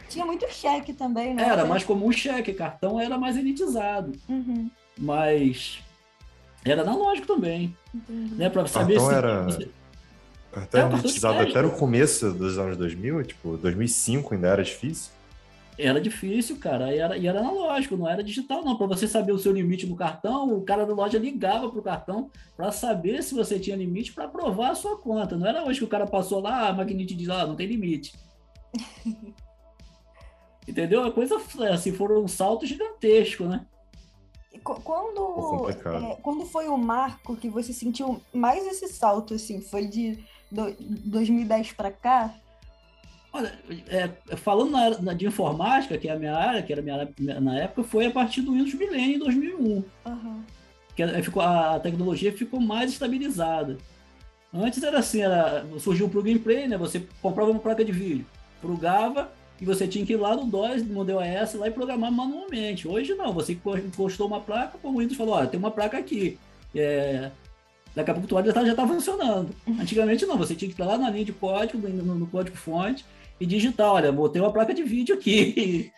Tinha 0.09 0.25
muito 0.25 0.45
cheque 0.51 0.93
também, 0.93 1.33
né? 1.33 1.43
Era 1.43 1.65
mais 1.65 1.83
comum 1.85 2.07
o 2.07 2.11
cheque, 2.13 2.53
cartão 2.53 2.99
era 2.99 3.17
mais 3.17 3.37
elitizado, 3.37 4.11
Uhum, 4.29 4.69
mas 4.97 5.79
era 6.63 6.81
analógico 6.83 7.25
também, 7.25 7.75
entendi. 7.93 8.35
né? 8.35 8.49
Para 8.49 8.67
saber 8.67 8.95
Cartão 8.95 9.09
se 9.09 9.15
era- 9.15 9.43
você- 9.43 9.69
Até 10.53 10.79
É, 10.81 10.83
elitizado 10.85 11.39
até 11.39 11.61
no 11.61 11.71
começo 11.71 12.31
dos 12.31 12.57
anos 12.57 12.77
2000, 12.77 13.23
tipo, 13.23 13.57
2005 13.57 14.33
ainda 14.33 14.47
era 14.47 14.63
difícil. 14.63 15.11
Era 15.77 15.99
difícil, 15.99 16.57
cara, 16.59 16.93
e 16.95 16.99
era, 16.99 17.17
e 17.17 17.27
era 17.27 17.39
analógico, 17.39 17.97
não 17.97 18.07
era 18.09 18.23
digital, 18.23 18.63
não. 18.63 18.77
Para 18.77 18.87
você 18.87 19.07
saber 19.07 19.31
o 19.33 19.39
seu 19.39 19.51
limite 19.51 19.85
no 19.85 19.95
cartão, 19.95 20.55
o 20.57 20.63
cara 20.63 20.85
da 20.85 20.93
loja 20.93 21.17
ligava 21.17 21.69
pro 21.69 21.81
cartão 21.81 22.29
para 22.55 22.71
saber 22.71 23.21
se 23.23 23.33
você 23.35 23.59
tinha 23.59 23.75
limite 23.75 24.13
para 24.13 24.25
aprovar 24.25 24.71
a 24.71 24.75
sua 24.75 24.97
conta. 24.97 25.35
Não 25.37 25.45
era 25.47 25.63
hoje 25.65 25.79
que 25.79 25.85
o 25.85 25.89
cara 25.89 26.07
passou 26.07 26.39
lá, 26.39 26.69
a 26.69 26.73
maquininha 26.73 27.07
te 27.07 27.15
diz, 27.15 27.29
ah, 27.29 27.45
não 27.45 27.55
tem 27.55 27.67
limite. 27.67 28.13
Entendeu? 30.67 31.03
A 31.03 31.11
coisa 31.11 31.39
assim, 31.71 31.91
foram 31.93 32.23
um 32.23 32.27
salto 32.27 32.65
gigantesco, 32.65 33.43
né? 33.45 33.65
E 34.51 34.57
qu- 34.59 34.81
Quando, 34.81 35.21
complicado. 35.21 36.03
é, 36.05 36.15
quando 36.15 36.45
foi 36.45 36.67
o 36.67 36.77
marco 36.77 37.35
que 37.35 37.49
você 37.49 37.71
sentiu 37.71 38.19
mais 38.33 38.65
esse 38.65 38.87
salto, 38.87 39.35
assim? 39.35 39.61
Foi 39.61 39.85
de 39.85 40.23
do- 40.51 40.75
2010 40.79 41.73
para 41.73 41.91
cá? 41.91 42.33
Olha, 43.35 43.53
é, 43.89 44.09
falando 44.37 44.71
na, 44.71 44.89
na- 45.01 45.13
de 45.13 45.25
informática, 45.27 45.97
que 45.97 46.07
é 46.07 46.13
a 46.13 46.17
minha 46.19 46.33
área, 46.35 46.61
que 46.63 46.71
era 46.71 46.81
a 46.81 46.83
minha 46.83 46.95
área 46.95 47.39
na 47.41 47.57
época, 47.59 47.83
foi 47.83 48.05
a 48.05 48.11
partir 48.11 48.41
do 48.41 48.53
Windows 48.53 48.73
Millennium 48.73 49.15
em 49.15 49.19
2001. 49.19 49.83
Aham. 50.05 50.43
que 50.95 51.03
a- 51.03 51.21
ficou, 51.21 51.41
a 51.43 51.77
tecnologia 51.79 52.31
ficou 52.31 52.59
mais 52.61 52.91
estabilizada. 52.93 53.77
Antes 54.53 54.81
era 54.81 54.99
assim, 54.99 55.21
era, 55.21 55.65
surgiu 55.79 56.05
o 56.05 56.09
plug 56.09 56.31
and 56.33 56.37
play, 56.37 56.65
né? 56.69 56.77
Você 56.77 57.05
comprava 57.21 57.51
uma 57.51 57.59
placa 57.59 57.83
de 57.83 57.91
vídeo, 57.91 58.25
plugava 58.61 59.29
e 59.59 59.65
você 59.65 59.85
tinha 59.85 60.05
que 60.05 60.13
ir 60.13 60.15
lá 60.15 60.33
no 60.37 60.45
DOS, 60.45 60.83
no 60.87 61.01
AS, 61.19 61.55
lá 61.55 61.67
e 61.67 61.71
programar 61.71 62.09
manualmente. 62.11 62.87
Hoje 62.87 63.13
não, 63.15 63.33
você 63.33 63.51
enco- 63.51 63.77
encostou 63.77 64.27
uma 64.27 64.39
placa, 64.39 64.77
o 64.81 64.97
Windows 64.99 65.17
falou, 65.17 65.35
olha, 65.35 65.47
tem 65.47 65.59
uma 65.59 65.71
placa 65.71 65.97
aqui. 65.97 66.39
É, 66.73 67.29
daqui 67.93 68.11
a 68.11 68.13
pouco 68.13 68.33
o 68.33 68.41
já 68.43 68.47
está 68.49 68.63
já 68.65 68.75
tá 68.75 68.87
funcionando. 68.87 69.53
Antigamente 69.77 70.25
não, 70.25 70.37
você 70.37 70.55
tinha 70.55 70.71
que 70.71 70.81
ir 70.81 70.85
lá 70.85 70.97
na 70.97 71.09
linha 71.09 71.25
de 71.25 71.33
código, 71.33 71.85
no- 71.89 72.15
no 72.15 72.27
código 72.27 72.55
fonte, 72.55 73.03
e 73.39 73.45
digitar, 73.45 73.91
olha, 73.91 74.11
botei 74.11 74.41
uma 74.41 74.51
placa 74.53 74.73
de 74.73 74.83
vídeo 74.83 75.15
aqui. 75.15 75.91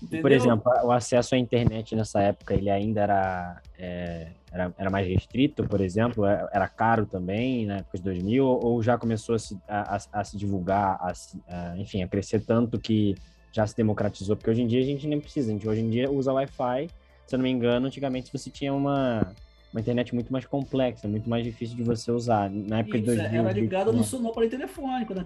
Por 0.00 0.06
Entendeu? 0.06 0.36
exemplo, 0.36 0.72
o 0.84 0.92
acesso 0.92 1.34
à 1.34 1.38
internet 1.38 1.94
nessa 1.96 2.20
época, 2.20 2.54
ele 2.54 2.70
ainda 2.70 3.00
era, 3.00 3.60
é, 3.76 4.28
era, 4.52 4.72
era 4.78 4.90
mais 4.90 5.06
restrito, 5.08 5.64
por 5.66 5.80
exemplo? 5.80 6.24
É- 6.24 6.48
Era 6.52 6.68
caro 6.68 7.04
também, 7.04 7.66
na 7.66 7.78
época 7.78 7.98
de 7.98 8.04
2000? 8.04 8.46
Ou 8.46 8.80
já 8.82 8.96
começou 8.96 9.34
a 9.34 9.38
se, 9.38 9.58
a, 9.66 9.98
a- 10.12 10.24
se 10.24 10.36
divulgar, 10.36 10.98
a 11.00 11.12
a, 11.48 11.76
enfim, 11.78 12.02
a 12.02 12.08
crescer 12.08 12.44
tanto 12.44 12.78
que 12.78 13.16
já 13.50 13.66
se 13.66 13.76
democratizou? 13.76 14.36
Porque 14.36 14.50
hoje 14.50 14.62
em 14.62 14.66
dia 14.68 14.80
a 14.80 14.84
gente 14.84 15.06
nem 15.06 15.20
precisa. 15.20 15.50
A 15.50 15.52
gente 15.52 15.68
hoje 15.68 15.80
em 15.80 15.90
dia 15.90 16.08
usa 16.10 16.32
Wi-Fi. 16.32 16.88
Se 17.26 17.34
eu 17.34 17.38
não 17.38 17.42
me 17.42 17.50
engano, 17.50 17.88
antigamente 17.88 18.30
você 18.32 18.50
tinha 18.50 18.72
uma, 18.72 19.34
uma 19.72 19.80
internet 19.80 20.14
muito 20.14 20.32
mais 20.32 20.44
complexa, 20.46 21.06
muito 21.08 21.28
mais 21.28 21.44
difícil 21.44 21.76
de 21.76 21.82
você 21.82 22.10
usar. 22.10 22.50
Na 22.50 22.78
época 22.80 22.98
de 22.98 23.04
Isso, 23.10 23.16
2000... 23.16 23.40
era 23.40 23.52
ligada 23.52 23.84
no 23.92 23.98
2001. 23.98 24.04
sonoro 24.04 24.34
para 24.34 24.48
telefônico, 24.48 25.14
né? 25.14 25.24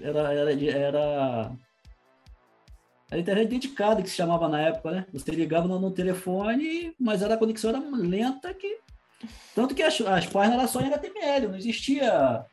Era, 0.00 0.32
era, 0.32 0.52
era, 0.52 1.52
era 3.10 3.20
internet 3.20 3.48
dedicada 3.48 4.02
que 4.02 4.10
se 4.10 4.16
chamava 4.16 4.48
na 4.48 4.60
época, 4.60 4.90
né? 4.90 5.06
Você 5.12 5.30
ligava 5.32 5.66
no, 5.66 5.78
no 5.80 5.90
telefone, 5.90 6.92
mas 7.00 7.22
era 7.22 7.34
a 7.34 7.38
conexão 7.38 7.70
era 7.70 7.80
lenta 7.80 8.52
que 8.54 8.78
tanto 9.54 9.74
que 9.74 9.82
as, 9.82 10.00
as 10.02 10.26
páginas 10.26 10.58
eram 10.60 10.68
só 10.68 10.80
em 10.80 10.86
HTML, 10.92 11.48
não 11.48 11.56
existia 11.56 12.44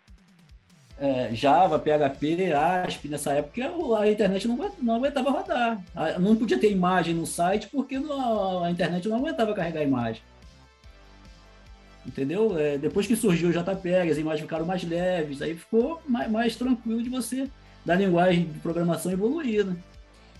é, 0.99 1.29
Java, 1.35 1.77
PHP, 1.77 2.51
ASP 2.53 3.07
nessa 3.09 3.33
época 3.33 3.61
a 3.99 4.09
internet 4.09 4.47
não, 4.47 4.57
não 4.81 4.95
aguentava 4.95 5.29
rodar. 5.29 5.83
A- 5.93 6.17
Não 6.17 6.35
podia 6.35 6.57
ter 6.57 6.71
imagem 6.71 7.13
no 7.13 7.25
site 7.25 7.67
porque 7.67 7.99
não- 7.99 8.63
a 8.63 8.71
internet 8.71 9.07
não 9.07 9.17
aguentava 9.17 9.53
carregar 9.53 9.81
a 9.81 9.83
imagem. 9.83 10.23
Entendeu? 12.05 12.57
É, 12.57 12.77
depois 12.77 13.07
que 13.07 13.15
surgiu 13.15 13.49
o 13.49 13.51
JPEG, 13.51 14.11
as 14.11 14.17
imagens 14.17 14.41
ficaram 14.41 14.65
mais 14.65 14.83
leves, 14.83 15.41
aí 15.41 15.55
ficou 15.55 16.01
mais, 16.07 16.29
mais 16.31 16.55
tranquilo 16.55 17.01
de 17.01 17.09
você, 17.09 17.49
da 17.83 17.95
linguagem 17.95 18.45
de 18.45 18.59
programação 18.59 19.11
evoluir, 19.11 19.65
né? 19.65 19.75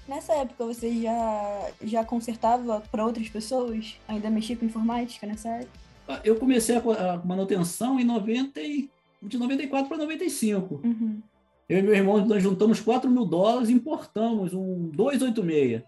Nessa 0.08 0.34
época 0.34 0.66
você 0.66 1.02
já, 1.02 1.70
já 1.84 2.06
consertava 2.06 2.82
para 2.92 3.04
outras 3.04 3.28
pessoas? 3.28 3.96
Ainda 4.08 4.30
mexia 4.30 4.56
com 4.56 4.66
informática 4.66 5.26
nessa 5.26 5.50
época? 5.50 6.22
Eu 6.24 6.36
comecei 6.36 6.76
a, 6.76 6.80
a 6.80 7.18
manutenção 7.26 8.00
em 8.00 8.04
90, 8.04 8.62
e- 8.62 8.88
de 9.24 9.38
94 9.40 9.88
para 9.88 9.98
95. 9.98 10.82
Uhum. 10.84 11.20
Eu 11.68 11.80
e 11.80 11.82
meu 11.82 11.96
irmão, 11.96 12.24
nós 12.24 12.44
juntamos 12.44 12.80
4 12.80 13.10
mil 13.10 13.26
dólares 13.26 13.70
e 13.70 13.74
importamos 13.74 14.54
um 14.54 14.88
286. 14.94 15.82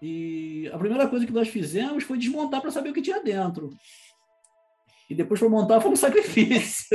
E 0.00 0.70
a 0.72 0.78
primeira 0.78 1.08
coisa 1.08 1.26
que 1.26 1.32
nós 1.32 1.48
fizemos 1.48 2.04
foi 2.04 2.16
desmontar 2.16 2.60
para 2.60 2.70
saber 2.70 2.90
o 2.90 2.94
que 2.94 3.02
tinha 3.02 3.20
dentro. 3.22 3.70
E 5.10 5.14
depois 5.14 5.40
para 5.40 5.48
montar 5.48 5.80
foi 5.80 5.90
um 5.90 5.96
sacrifício. 5.96 6.88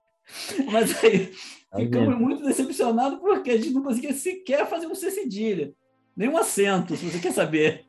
Mas 0.72 1.04
aí 1.04 1.30
ficamos 1.76 2.18
muito 2.18 2.42
decepcionados 2.42 3.18
porque 3.18 3.50
a 3.50 3.56
gente 3.56 3.70
não 3.70 3.82
conseguia 3.82 4.14
sequer 4.14 4.66
fazer 4.66 4.86
um 4.86 4.94
C 4.94 5.10
cedilha. 5.10 5.74
Nem 6.16 6.30
um 6.30 6.38
acento, 6.38 6.96
se 6.96 7.10
você 7.10 7.18
quer 7.18 7.32
saber. 7.32 7.84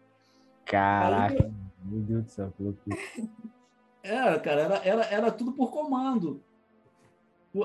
Caraca, 0.65 1.49
meu 1.83 2.01
Deus 2.01 2.25
do 2.25 2.29
céu, 2.29 2.53
que 2.55 2.63
loucura. 2.63 2.97
Era, 4.03 4.37
cara, 4.37 4.61
era, 4.61 4.75
era, 4.83 5.05
era 5.05 5.31
tudo 5.31 5.53
por 5.53 5.71
comando. 5.71 6.43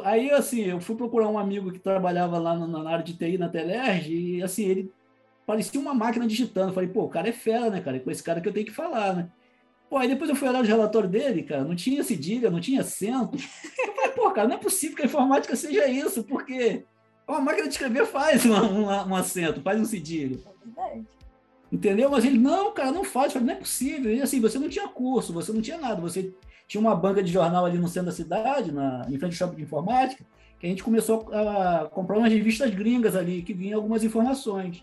Aí, 0.04 0.30
assim, 0.30 0.62
eu 0.62 0.80
fui 0.80 0.94
procurar 0.94 1.28
um 1.28 1.38
amigo 1.38 1.72
que 1.72 1.78
trabalhava 1.78 2.38
lá 2.38 2.56
na, 2.56 2.66
na 2.66 2.90
área 2.90 3.04
de 3.04 3.16
TI, 3.16 3.38
na 3.38 3.48
Telerge, 3.48 4.14
e, 4.14 4.42
assim, 4.42 4.66
ele 4.66 4.92
parecia 5.46 5.80
uma 5.80 5.94
máquina 5.94 6.26
digitando. 6.26 6.72
Falei, 6.72 6.88
pô, 6.88 7.04
o 7.04 7.08
cara 7.08 7.28
é 7.28 7.32
fera, 7.32 7.70
né, 7.70 7.80
cara? 7.80 7.96
É 7.96 8.00
com 8.00 8.10
esse 8.10 8.22
cara 8.22 8.40
que 8.40 8.48
eu 8.48 8.52
tenho 8.52 8.66
que 8.66 8.72
falar, 8.72 9.14
né? 9.14 9.30
Pô, 9.88 9.96
aí 9.96 10.08
depois 10.08 10.28
eu 10.28 10.36
fui 10.36 10.48
olhar 10.48 10.60
os 10.62 10.68
relatórios 10.68 11.10
dele, 11.10 11.42
cara, 11.42 11.64
não 11.64 11.74
tinha 11.74 12.04
cedilha, 12.04 12.50
não 12.50 12.60
tinha 12.60 12.82
acento. 12.82 13.36
Eu 13.78 13.94
falei, 13.94 14.10
pô, 14.10 14.30
cara, 14.30 14.48
não 14.48 14.56
é 14.56 14.58
possível 14.58 14.96
que 14.96 15.02
a 15.02 15.06
informática 15.06 15.56
seja 15.56 15.86
isso, 15.88 16.22
porque 16.24 16.84
uma 17.26 17.40
máquina 17.40 17.66
de 17.68 17.74
escrever 17.74 18.04
faz 18.06 18.44
uma- 18.44 18.62
uma- 18.62 19.06
um 19.06 19.14
acento, 19.16 19.62
faz 19.62 19.80
um 19.80 19.84
cedilha. 19.84 20.36
É 20.36 20.64
verdade. 20.66 21.06
Entendeu? 21.70 22.10
Mas 22.10 22.24
ele, 22.24 22.38
não, 22.38 22.72
cara, 22.72 22.90
não 22.92 23.04
faz. 23.04 23.26
Eu 23.26 23.32
falei, 23.40 23.46
não 23.48 23.54
é 23.54 23.56
possível. 23.58 24.14
E 24.14 24.22
assim, 24.22 24.40
você 24.40 24.58
não 24.58 24.68
tinha 24.68 24.88
curso, 24.88 25.32
você 25.32 25.52
não 25.52 25.60
tinha 25.60 25.76
nada. 25.78 26.00
Você 26.00 26.32
tinha 26.66 26.80
uma 26.80 26.94
banca 26.94 27.22
de 27.22 27.30
jornal 27.32 27.64
ali 27.64 27.78
no 27.78 27.88
centro 27.88 28.06
da 28.06 28.12
cidade, 28.12 28.72
na, 28.72 29.06
em 29.08 29.18
frente 29.18 29.24
ao 29.24 29.32
shopping 29.32 29.56
de 29.56 29.62
informática, 29.62 30.24
que 30.58 30.66
a 30.66 30.68
gente 30.70 30.82
começou 30.82 31.28
a 31.32 31.88
comprar 31.92 32.18
umas 32.18 32.32
revistas 32.32 32.70
gringas 32.74 33.14
ali, 33.16 33.42
que 33.42 33.52
vinham 33.54 33.78
algumas 33.78 34.02
informações. 34.04 34.82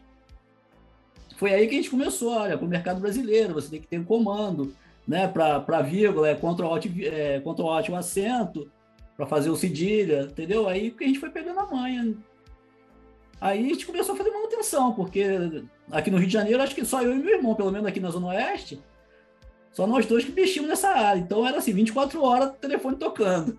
Foi 1.38 1.54
aí 1.54 1.68
que 1.68 1.74
a 1.74 1.78
gente 1.78 1.90
começou, 1.90 2.32
olha, 2.34 2.58
para 2.58 2.66
o 2.66 2.70
mercado 2.70 3.02
brasileiro, 3.02 3.54
você 3.54 3.70
tem 3.70 3.82
que 3.82 3.88
ter 3.88 4.00
um 4.00 4.06
comando, 4.06 4.74
né, 5.08 5.28
para 5.28 5.82
vírgula, 5.82 6.30
é 6.30 6.36
Ctrl 6.36 6.66
Alt, 6.66 6.86
é, 7.02 7.40
Ctrl 7.40 7.68
Alt 7.68 7.90
um 7.90 7.96
acento, 7.96 8.72
para 9.16 9.26
fazer 9.26 9.50
o 9.50 9.56
cedilha, 9.56 10.22
entendeu? 10.22 10.68
Aí 10.68 10.92
que 10.92 11.04
a 11.04 11.08
gente 11.08 11.20
foi 11.20 11.30
pegando 11.30 11.60
a 11.60 11.66
manha. 11.66 12.16
Aí 13.40 13.66
a 13.66 13.70
gente 13.70 13.86
começou 13.86 14.16
a 14.16 14.18
fazer 14.18 14.32
manutenção, 14.32 14.94
porque 14.94 15.24
aqui 15.92 16.10
no 16.10 16.18
Rio 16.18 16.28
de 16.28 16.34
Janeiro, 16.34 16.62
acho 16.62 16.76
que 16.76 16.86
só 16.86 17.02
eu 17.02 17.14
e 17.14 17.20
meu 17.20 17.36
irmão, 17.36 17.56
pelo 17.56 17.72
menos 17.72 17.88
aqui 17.88 18.00
na 18.00 18.10
Zona 18.10 18.28
Oeste, 18.28 18.82
só 19.72 19.86
nós 19.86 20.06
dois 20.06 20.24
que 20.24 20.32
mexíamos 20.32 20.70
nessa 20.70 20.90
área. 20.90 21.20
Então 21.20 21.46
era 21.46 21.58
assim, 21.58 21.74
24 21.74 22.22
horas 22.24 22.50
o 22.50 22.54
telefone 22.54 22.98
tocando. 22.98 23.58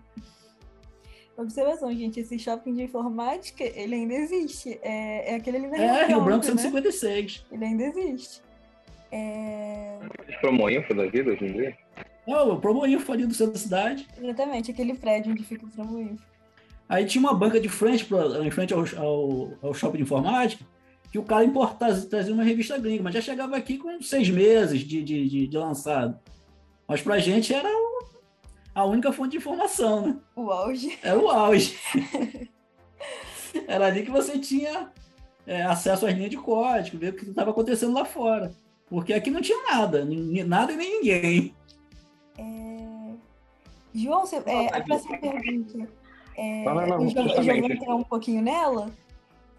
Observação, 1.37 1.93
gente, 1.95 2.19
esse 2.19 2.39
shopping 2.39 2.73
de 2.73 2.85
informática, 2.85 3.63
ele 3.63 3.95
ainda 3.95 4.15
existe. 4.15 4.79
É, 4.83 5.33
é 5.33 5.37
aquele 5.37 5.59
ali 5.59 5.67
na 5.69 5.77
É, 5.77 6.07
Rio 6.07 6.23
Branco 6.23 6.47
156. 6.47 7.45
Né? 7.51 7.57
Ele 7.57 7.65
ainda 7.67 7.85
existe. 7.85 8.43
É... 9.11 9.99
Promoinfo 10.41 10.95
da 10.95 11.07
vida 11.07 11.33
hoje 11.33 11.45
em 11.45 11.53
dia? 11.53 11.77
É, 12.27 12.37
o 12.37 12.59
Promoinfo 12.59 13.13
ali 13.13 13.27
do 13.27 13.35
centro 13.35 13.53
da 13.53 13.59
cidade. 13.59 14.07
Exatamente, 14.21 14.71
aquele 14.71 14.95
prédio 14.95 15.33
onde 15.33 15.45
fica 15.45 15.65
o 15.65 15.71
Promoinfo. 15.71 16.25
Aí 16.89 17.05
tinha 17.05 17.21
uma 17.21 17.35
banca 17.35 17.61
de 17.61 17.69
frente, 17.69 18.05
pra, 18.05 18.45
em 18.45 18.51
frente 18.51 18.73
ao, 18.73 18.85
ao, 18.97 19.53
ao 19.63 19.75
shopping 19.75 19.99
de 19.99 20.03
informática, 20.05 20.65
que 21.11 21.19
o 21.19 21.23
cara 21.23 21.45
importava, 21.45 22.01
trazia 22.03 22.35
uma 22.35 22.45
revista 22.45 22.79
gringa, 22.79 23.03
mas 23.03 23.15
já 23.15 23.21
chegava 23.21 23.57
aqui 23.57 23.79
com 23.79 24.01
seis 24.01 24.29
meses 24.29 24.81
de, 24.81 25.03
de, 25.03 25.29
de, 25.29 25.47
de 25.47 25.59
lançado. 25.59 26.19
Mas 26.87 27.03
pra 27.03 27.19
gente 27.19 27.53
era 27.53 27.69
a 28.75 28.85
única 28.85 29.13
fonte 29.13 29.33
de 29.33 29.37
informação, 29.39 30.07
né? 30.07 30.17
O 30.37 30.51
auge. 30.51 30.99
Era 31.03 31.19
o 31.19 31.29
auge. 31.29 31.77
era 33.67 33.87
ali 33.87 34.03
que 34.03 34.11
você 34.11 34.39
tinha 34.39 34.93
é, 35.47 35.63
acesso 35.63 36.07
às 36.07 36.15
linhas 36.15 36.31
de 36.31 36.37
código, 36.37 36.99
ver 36.99 37.15
o 37.15 37.17
que 37.17 37.25
estava 37.25 37.51
acontecendo 37.51 37.95
lá 37.95 38.05
fora. 38.05 38.53
Porque 38.89 39.13
aqui 39.13 39.31
não 39.31 39.41
tinha 39.41 39.61
nada, 39.65 40.07
nada 40.47 40.73
e 40.73 40.77
nem 40.77 40.99
ninguém. 40.99 41.55
É... 42.39 43.15
João, 43.95 44.27
você, 44.27 44.37
é, 44.47 44.77
a 44.77 44.81
próxima 44.83 45.19
pergunta. 45.19 45.89
É, 46.37 46.65
não, 46.65 46.75
não, 46.75 46.87
não, 46.87 47.03
eu, 47.03 47.09
já, 47.09 47.21
eu 47.23 47.43
já 47.43 47.55
vou 47.55 47.71
entrar 47.71 47.95
um 47.95 48.05
pouquinho 48.05 48.43
nela, 48.43 48.91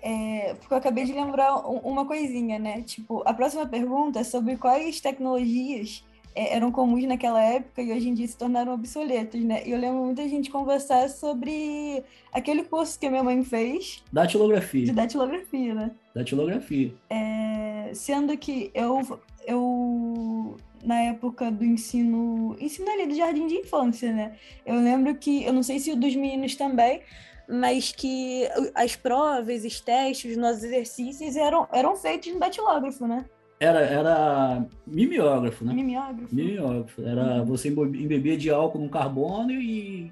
é, 0.02 0.54
porque 0.54 0.74
eu 0.74 0.78
acabei 0.78 1.06
de 1.06 1.14
lembrar 1.14 1.58
uma 1.58 2.06
coisinha, 2.06 2.60
né? 2.60 2.84
Tipo, 2.84 3.24
a 3.26 3.34
próxima 3.34 3.66
pergunta 3.66 4.20
é 4.20 4.24
sobre 4.24 4.56
quais 4.56 5.02
tecnologias 5.02 6.06
eram 6.38 6.72
comuns 6.72 7.03
naquela 7.06 7.41
época 7.41 7.82
e 7.82 7.91
hoje 7.91 8.10
em 8.10 8.13
dia 8.13 8.27
se 8.27 8.38
tornaram 8.38 8.74
obsoletas, 8.74 9.41
né? 9.41 9.63
E 9.65 9.72
eu 9.72 9.79
lembro 9.79 10.03
muita 10.03 10.27
gente 10.27 10.51
conversar 10.51 11.10
sobre 11.10 12.03
aquele 12.32 12.63
curso 12.63 13.00
que 13.00 13.08
a 13.08 13.10
minha 13.10 13.24
mãe 13.24 13.44
fez. 13.44 14.03
Datilografia. 14.13 14.86
De 14.86 14.91
datilografia, 14.91 15.74
né? 15.74 15.91
Datilografia. 16.13 16.94
É, 17.10 17.89
sendo 17.94 18.38
que 18.38 18.70
eu, 18.74 19.20
eu 19.46 20.58
na 20.84 21.01
época 21.01 21.51
do 21.51 21.65
ensino, 21.65 22.56
ensino 22.60 22.89
ali 22.89 23.08
do 23.08 23.15
jardim 23.15 23.48
de 23.48 23.56
infância, 23.56 24.12
né? 24.13 24.36
Eu 24.65 24.75
lembro 24.75 25.15
que, 25.15 25.44
eu 25.44 25.53
não 25.53 25.63
sei 25.63 25.79
se 25.79 25.91
o 25.91 25.96
dos 25.96 26.15
meninos 26.15 26.56
também, 26.56 27.01
mas 27.50 27.91
que 27.91 28.48
as 28.75 28.96
provas, 28.96 29.63
os 29.63 29.79
testes, 29.79 30.32
os 30.32 30.38
nossos 30.38 30.63
exercícios 30.63 31.36
eram, 31.36 31.67
eram 31.72 31.96
feitos 31.96 32.32
no 32.34 32.39
datilógrafo, 32.39 33.08
né? 33.08 33.25
Era, 33.60 33.80
era 33.80 34.66
mimeógrafo, 34.86 35.66
né? 35.66 35.74
Mimeógrafo. 35.74 36.36
Mimeógrafo. 36.36 37.02
Era 37.02 37.40
uhum. 37.40 37.46
você 37.46 37.70
embeber 37.70 38.38
de 38.38 38.52
álcool 38.52 38.80
no 38.80 38.90
carbono 38.90 39.52
e 39.52 40.12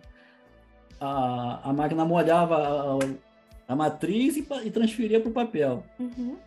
a, 1.00 1.70
a 1.70 1.74
máquina 1.74 2.04
molhava 2.04 2.58
a, 2.58 3.00
a 3.68 3.75
matriz 3.75 4.36
e, 4.36 4.48
e 4.64 4.72
transferia 4.72 5.20
para 5.20 5.30
o 5.30 5.34
papel. 5.34 5.84
Uhum. 6.00 6.38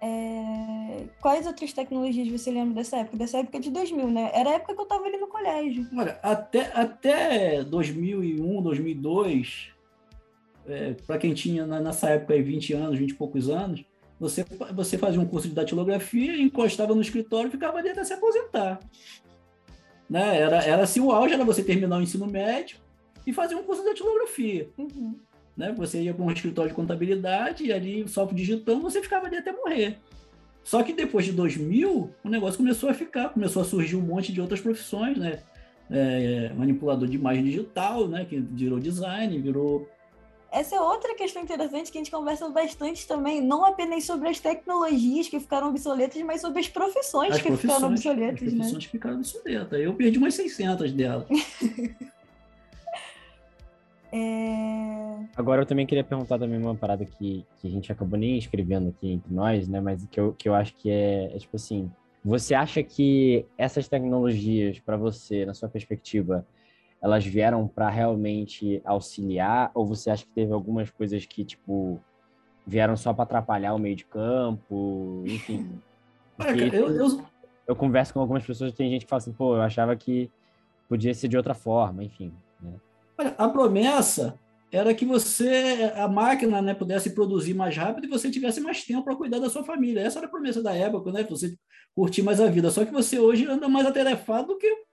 É... 0.00 1.04
Quais 1.20 1.46
outras 1.46 1.72
tecnologias 1.72 2.28
você 2.28 2.50
lembra 2.50 2.74
dessa 2.74 2.98
época? 2.98 3.16
Dessa 3.16 3.38
época 3.38 3.58
de 3.58 3.70
2000, 3.70 4.10
né? 4.10 4.30
Era 4.34 4.50
a 4.50 4.52
época 4.54 4.74
que 4.74 4.80
eu 4.80 4.84
estava 4.84 5.04
ali 5.06 5.16
no 5.16 5.28
colégio. 5.28 5.88
Olha, 5.96 6.18
até, 6.22 6.70
até 6.74 7.64
2001, 7.64 8.62
2002, 8.62 9.72
é, 10.66 10.94
para 11.06 11.18
quem 11.18 11.34
tinha 11.34 11.66
nessa 11.66 12.10
época 12.10 12.34
aí 12.34 12.42
20 12.42 12.74
anos, 12.74 12.98
20 12.98 13.10
e 13.10 13.14
poucos 13.14 13.48
anos, 13.48 13.84
você, 14.18 14.44
você 14.74 14.96
fazia 14.96 15.20
um 15.20 15.26
curso 15.26 15.48
de 15.48 15.54
datilografia, 15.54 16.40
encostava 16.40 16.94
no 16.94 17.00
escritório 17.00 17.48
e 17.48 17.50
ficava 17.50 17.78
ali 17.78 17.90
até 17.90 18.04
se 18.04 18.12
aposentar. 18.12 18.80
Né? 20.08 20.38
Era, 20.38 20.62
era 20.62 20.82
assim, 20.82 21.00
o 21.00 21.10
auge 21.10 21.34
era 21.34 21.44
você 21.44 21.62
terminar 21.62 21.98
o 21.98 22.02
ensino 22.02 22.26
médio 22.26 22.78
e 23.26 23.32
fazer 23.32 23.54
um 23.54 23.62
curso 23.62 23.82
de 23.82 23.88
datilografia. 23.88 24.68
Uhum. 24.78 25.18
Né? 25.56 25.72
Você 25.76 26.02
ia 26.02 26.14
para 26.14 26.24
um 26.24 26.30
escritório 26.30 26.70
de 26.70 26.76
contabilidade 26.76 27.64
e 27.64 27.72
ali, 27.72 28.06
só 28.08 28.24
digitando, 28.26 28.82
você 28.82 29.02
ficava 29.02 29.26
ali 29.26 29.36
até 29.36 29.52
morrer. 29.52 29.98
Só 30.62 30.82
que 30.82 30.92
depois 30.92 31.26
de 31.26 31.32
2000, 31.32 32.10
o 32.24 32.28
negócio 32.28 32.56
começou 32.56 32.88
a 32.88 32.94
ficar, 32.94 33.28
começou 33.28 33.60
a 33.60 33.64
surgir 33.64 33.96
um 33.96 34.00
monte 34.00 34.32
de 34.32 34.40
outras 34.40 34.60
profissões, 34.60 35.18
né? 35.18 35.40
É, 35.90 36.50
manipulador 36.56 37.06
de 37.06 37.16
imagem 37.16 37.44
digital, 37.44 38.08
né? 38.08 38.24
Que 38.24 38.40
virou 38.40 38.80
design, 38.80 39.38
virou 39.38 39.86
essa 40.54 40.76
é 40.76 40.80
outra 40.80 41.16
questão 41.16 41.42
interessante 41.42 41.90
que 41.90 41.98
a 41.98 42.00
gente 42.00 42.12
conversa 42.12 42.48
bastante 42.48 43.06
também, 43.08 43.40
não 43.40 43.64
apenas 43.64 44.04
sobre 44.04 44.28
as 44.28 44.38
tecnologias 44.38 45.26
que 45.28 45.40
ficaram 45.40 45.68
obsoletas, 45.68 46.22
mas 46.22 46.40
sobre 46.40 46.60
as 46.60 46.68
profissões 46.68 47.32
as 47.32 47.42
que 47.42 47.48
profissões, 47.48 47.74
ficaram 47.74 47.92
obsoletas. 47.92 48.34
As 48.34 48.54
profissões 48.54 48.72
né? 48.72 48.78
que 48.78 48.88
ficaram 48.88 49.16
obsoletas. 49.16 49.80
Eu 49.80 49.94
perdi 49.94 50.18
umas 50.18 50.34
600 50.34 50.92
delas. 50.92 51.26
é... 54.12 55.18
Agora 55.36 55.62
eu 55.62 55.66
também 55.66 55.86
queria 55.86 56.04
perguntar 56.04 56.38
também 56.38 56.58
uma 56.58 56.76
parada 56.76 57.04
que, 57.04 57.44
que 57.58 57.66
a 57.66 57.70
gente 57.70 57.90
acabou 57.90 58.16
nem 58.16 58.38
escrevendo 58.38 58.90
aqui 58.90 59.10
entre 59.10 59.34
nós, 59.34 59.66
né? 59.66 59.80
Mas 59.80 60.06
que 60.06 60.20
eu, 60.20 60.32
que 60.34 60.48
eu 60.48 60.54
acho 60.54 60.72
que 60.76 60.88
é, 60.88 61.34
é 61.34 61.38
tipo 61.38 61.56
assim, 61.56 61.90
você 62.24 62.54
acha 62.54 62.80
que 62.80 63.44
essas 63.58 63.88
tecnologias, 63.88 64.78
para 64.78 64.96
você, 64.96 65.44
na 65.44 65.52
sua 65.52 65.68
perspectiva, 65.68 66.46
elas 67.04 67.22
vieram 67.22 67.68
para 67.68 67.90
realmente 67.90 68.80
auxiliar 68.82 69.70
ou 69.74 69.84
você 69.84 70.08
acha 70.08 70.24
que 70.24 70.30
teve 70.30 70.54
algumas 70.54 70.90
coisas 70.90 71.26
que 71.26 71.44
tipo 71.44 72.00
vieram 72.66 72.96
só 72.96 73.12
para 73.12 73.24
atrapalhar 73.24 73.74
o 73.74 73.78
meio 73.78 73.94
de 73.94 74.06
campo, 74.06 75.22
enfim? 75.26 75.82
Cara, 76.38 76.56
eu, 76.56 76.96
eu... 76.96 77.20
eu, 77.68 77.76
converso 77.76 78.14
com 78.14 78.20
algumas 78.20 78.42
pessoas 78.42 78.72
tem 78.72 78.88
gente 78.88 79.04
que 79.04 79.10
fala 79.10 79.18
assim, 79.18 79.34
pô, 79.34 79.54
eu 79.54 79.60
achava 79.60 79.94
que 79.94 80.30
podia 80.88 81.12
ser 81.12 81.28
de 81.28 81.36
outra 81.36 81.52
forma, 81.52 82.02
enfim. 82.02 82.32
Né? 82.58 82.72
Olha, 83.18 83.34
a 83.36 83.48
promessa 83.50 84.38
era 84.72 84.94
que 84.94 85.04
você, 85.04 85.92
a 85.96 86.08
máquina, 86.08 86.62
né, 86.62 86.72
pudesse 86.72 87.10
produzir 87.10 87.52
mais 87.52 87.76
rápido 87.76 88.06
e 88.06 88.10
você 88.10 88.30
tivesse 88.30 88.62
mais 88.62 88.82
tempo 88.82 89.04
para 89.04 89.14
cuidar 89.14 89.40
da 89.40 89.50
sua 89.50 89.62
família. 89.62 90.00
Essa 90.00 90.20
era 90.20 90.26
a 90.26 90.30
promessa 90.30 90.62
da 90.62 90.74
época, 90.74 91.12
né? 91.12 91.22
Você 91.24 91.54
curtir 91.94 92.22
mais 92.22 92.40
a 92.40 92.46
vida. 92.46 92.70
Só 92.70 92.82
que 92.82 92.90
você 92.90 93.18
hoje 93.18 93.46
anda 93.46 93.68
mais 93.68 93.86
atarefado 93.86 94.48
do 94.48 94.58
que 94.58 94.84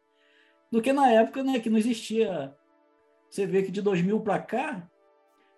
do 0.71 0.81
que 0.81 0.93
na 0.93 1.11
época 1.11 1.43
né, 1.43 1.59
que 1.59 1.69
não 1.69 1.77
existia. 1.77 2.55
Você 3.29 3.45
vê 3.45 3.61
que 3.63 3.71
de 3.71 3.81
2000 3.81 4.21
para 4.21 4.39
cá, 4.39 4.89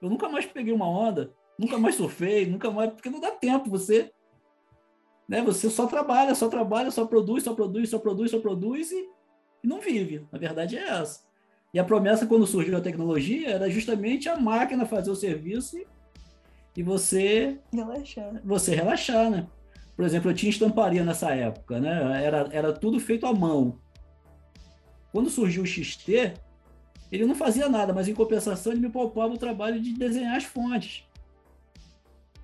eu 0.01 0.09
nunca 0.09 0.27
mais 0.27 0.45
peguei 0.45 0.73
uma 0.73 0.89
onda, 0.89 1.33
nunca 1.57 1.77
mais 1.77 1.95
surfei, 1.95 2.45
nunca 2.49 2.71
mais, 2.71 2.91
porque 2.91 3.09
não 3.09 3.19
dá 3.19 3.31
tempo 3.31 3.69
você. 3.69 4.11
Né, 5.29 5.41
você 5.41 5.69
só 5.69 5.87
trabalha, 5.87 6.35
só 6.35 6.49
trabalha, 6.49 6.91
só 6.91 7.05
produz, 7.05 7.43
só 7.43 7.53
produz, 7.53 7.89
só 7.89 7.99
produz, 7.99 8.31
só 8.31 8.39
produz 8.39 8.91
e, 8.91 9.07
e 9.63 9.67
não 9.67 9.79
vive. 9.79 10.27
A 10.31 10.37
verdade 10.37 10.77
é 10.77 10.89
essa. 10.89 11.21
E 11.73 11.79
a 11.79 11.83
promessa, 11.83 12.27
quando 12.27 12.45
surgiu 12.45 12.77
a 12.77 12.81
tecnologia, 12.81 13.49
era 13.49 13.69
justamente 13.69 14.29
a 14.29 14.37
máquina 14.37 14.85
fazer 14.85 15.09
o 15.09 15.15
serviço 15.15 15.77
e, 15.77 15.87
e 16.77 16.83
você 16.83 17.59
relaxar. 17.71 18.41
Você 18.43 18.75
relaxar, 18.75 19.29
né? 19.29 19.47
Por 19.95 20.05
exemplo, 20.05 20.29
eu 20.29 20.35
tinha 20.35 20.49
estamparia 20.49 21.03
nessa 21.03 21.33
época, 21.33 21.79
né? 21.79 22.23
Era, 22.23 22.49
era 22.51 22.73
tudo 22.73 22.99
feito 22.99 23.25
à 23.25 23.33
mão. 23.33 23.79
Quando 25.13 25.29
surgiu 25.29 25.61
o 25.61 25.65
XT, 25.65 26.33
ele 27.11 27.25
não 27.27 27.35
fazia 27.35 27.69
nada, 27.69 27.93
mas 27.93 28.07
em 28.07 28.15
compensação 28.15 28.73
ele 28.73 28.81
me 28.81 28.89
poupava 28.89 29.31
o 29.31 29.37
trabalho 29.37 29.79
de 29.79 29.93
desenhar 29.93 30.35
as 30.35 30.43
fontes. 30.43 31.03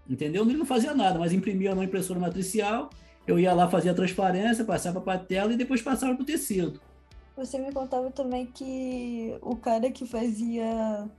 Entendeu? 0.08 0.44
Ele 0.44 0.58
não 0.58 0.66
fazia 0.66 0.94
nada, 0.94 1.18
mas 1.18 1.34
imprimia 1.34 1.74
na 1.74 1.84
impressora 1.84 2.20
matricial, 2.20 2.92
eu 3.26 3.40
ia 3.40 3.54
lá, 3.54 3.68
fazia 3.68 3.92
a 3.92 3.96
transparência, 3.96 4.64
passava 4.64 5.02
para 5.02 5.14
a 5.14 5.24
tela 5.24 5.52
e 5.52 5.58
depois 5.58 5.82
passava 5.82 6.14
para 6.14 6.22
o 6.22 6.26
tecido. 6.26 6.80
Você 7.36 7.58
me 7.58 7.72
contava 7.72 8.12
também 8.12 8.46
que 8.46 9.36
o 9.42 9.56
cara 9.56 9.90
que 9.90 10.06
fazia 10.06 11.10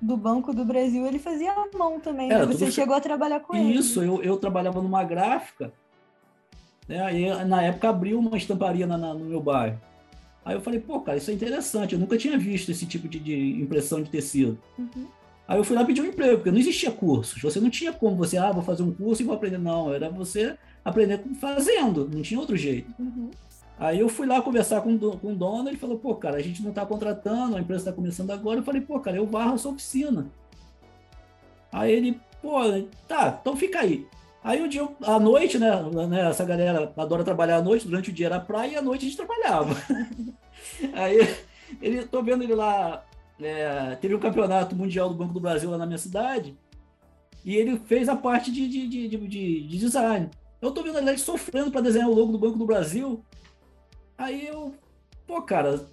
do 0.00 0.16
Banco 0.16 0.54
do 0.54 0.64
Brasil, 0.64 1.04
ele 1.04 1.18
fazia 1.18 1.50
a 1.50 1.76
mão 1.76 1.98
também. 1.98 2.30
Era, 2.30 2.46
né? 2.46 2.52
Você 2.52 2.70
chegou 2.70 2.94
a 2.94 3.00
trabalhar 3.00 3.40
com 3.40 3.56
Isso, 3.56 3.64
ele. 3.64 3.78
Isso, 3.78 4.02
eu, 4.02 4.22
eu 4.22 4.36
trabalhava 4.36 4.80
numa 4.80 5.02
gráfica, 5.02 5.72
né? 6.86 7.12
e 7.12 7.44
na 7.44 7.60
época 7.62 7.88
abriu 7.88 8.20
uma 8.20 8.36
estamparia 8.36 8.86
na, 8.86 8.96
na, 8.96 9.12
no 9.12 9.24
meu 9.24 9.40
bairro. 9.40 9.89
Aí 10.44 10.54
eu 10.54 10.60
falei, 10.60 10.80
pô, 10.80 11.00
cara, 11.00 11.18
isso 11.18 11.30
é 11.30 11.34
interessante, 11.34 11.94
eu 11.94 11.98
nunca 11.98 12.16
tinha 12.16 12.38
visto 12.38 12.70
esse 12.70 12.86
tipo 12.86 13.08
de, 13.08 13.18
de 13.18 13.60
impressão 13.60 14.02
de 14.02 14.10
tecido. 14.10 14.58
Uhum. 14.78 15.06
Aí 15.46 15.58
eu 15.58 15.64
fui 15.64 15.76
lá 15.76 15.84
pedir 15.84 16.00
um 16.00 16.06
emprego, 16.06 16.36
porque 16.36 16.50
não 16.50 16.58
existia 16.58 16.90
cursos. 16.90 17.42
Você 17.42 17.60
não 17.60 17.68
tinha 17.68 17.92
como 17.92 18.16
você, 18.16 18.36
ah, 18.36 18.52
vou 18.52 18.62
fazer 18.62 18.82
um 18.82 18.92
curso 18.92 19.20
e 19.20 19.24
vou 19.24 19.34
aprender. 19.34 19.58
Não, 19.58 19.92
era 19.92 20.08
você 20.08 20.56
aprender 20.84 21.20
fazendo, 21.40 22.08
não 22.08 22.22
tinha 22.22 22.38
outro 22.38 22.56
jeito. 22.56 22.94
Uhum. 22.98 23.30
Aí 23.76 23.98
eu 23.98 24.08
fui 24.08 24.26
lá 24.26 24.40
conversar 24.42 24.80
com, 24.82 24.96
com 24.98 25.32
o 25.32 25.34
dono, 25.34 25.68
ele 25.68 25.76
falou, 25.76 25.98
pô, 25.98 26.14
cara, 26.14 26.36
a 26.36 26.42
gente 26.42 26.62
não 26.62 26.70
está 26.70 26.86
contratando, 26.86 27.56
a 27.56 27.60
empresa 27.60 27.80
está 27.80 27.92
começando 27.92 28.30
agora. 28.30 28.60
Eu 28.60 28.62
falei, 28.62 28.80
pô, 28.80 29.00
cara, 29.00 29.16
eu 29.16 29.26
varro 29.26 29.54
a 29.54 29.58
sua 29.58 29.72
oficina. 29.72 30.26
Aí 31.72 31.90
ele, 31.90 32.20
pô, 32.40 32.60
tá, 33.08 33.38
então 33.40 33.56
fica 33.56 33.80
aí. 33.80 34.06
Aí 34.42 34.62
um 34.62 34.68
dia, 34.68 34.88
à 35.02 35.20
noite, 35.20 35.58
né, 35.58 35.70
né, 36.08 36.30
essa 36.30 36.44
galera 36.44 36.92
adora 36.96 37.22
trabalhar 37.22 37.56
à 37.56 37.62
noite, 37.62 37.86
durante 37.86 38.10
o 38.10 38.12
dia 38.12 38.26
era 38.26 38.40
praia 38.40 38.72
e 38.72 38.76
à 38.76 38.82
noite 38.82 39.04
a 39.04 39.08
gente 39.08 39.16
trabalhava. 39.16 39.76
Aí 40.94 41.36
ele, 41.80 42.06
tô 42.06 42.22
vendo 42.22 42.42
ele 42.42 42.54
lá, 42.54 43.04
é, 43.38 43.96
teve 44.00 44.14
um 44.14 44.20
campeonato 44.20 44.74
mundial 44.74 45.10
do 45.10 45.14
Banco 45.14 45.34
do 45.34 45.40
Brasil 45.40 45.70
lá 45.70 45.76
na 45.76 45.86
minha 45.86 45.98
cidade, 45.98 46.56
e 47.44 47.54
ele 47.54 47.78
fez 47.80 48.08
a 48.08 48.16
parte 48.16 48.50
de, 48.50 48.66
de, 48.66 48.88
de, 48.88 49.08
de, 49.08 49.28
de 49.68 49.78
design. 49.78 50.30
Eu 50.60 50.70
tô 50.72 50.82
vendo 50.82 50.98
ele 50.98 51.18
sofrendo 51.18 51.70
para 51.70 51.80
desenhar 51.82 52.08
o 52.08 52.14
logo 52.14 52.32
do 52.32 52.38
Banco 52.38 52.58
do 52.58 52.66
Brasil. 52.66 53.22
Aí 54.16 54.46
eu, 54.46 54.74
pô, 55.26 55.40
cara, 55.42 55.86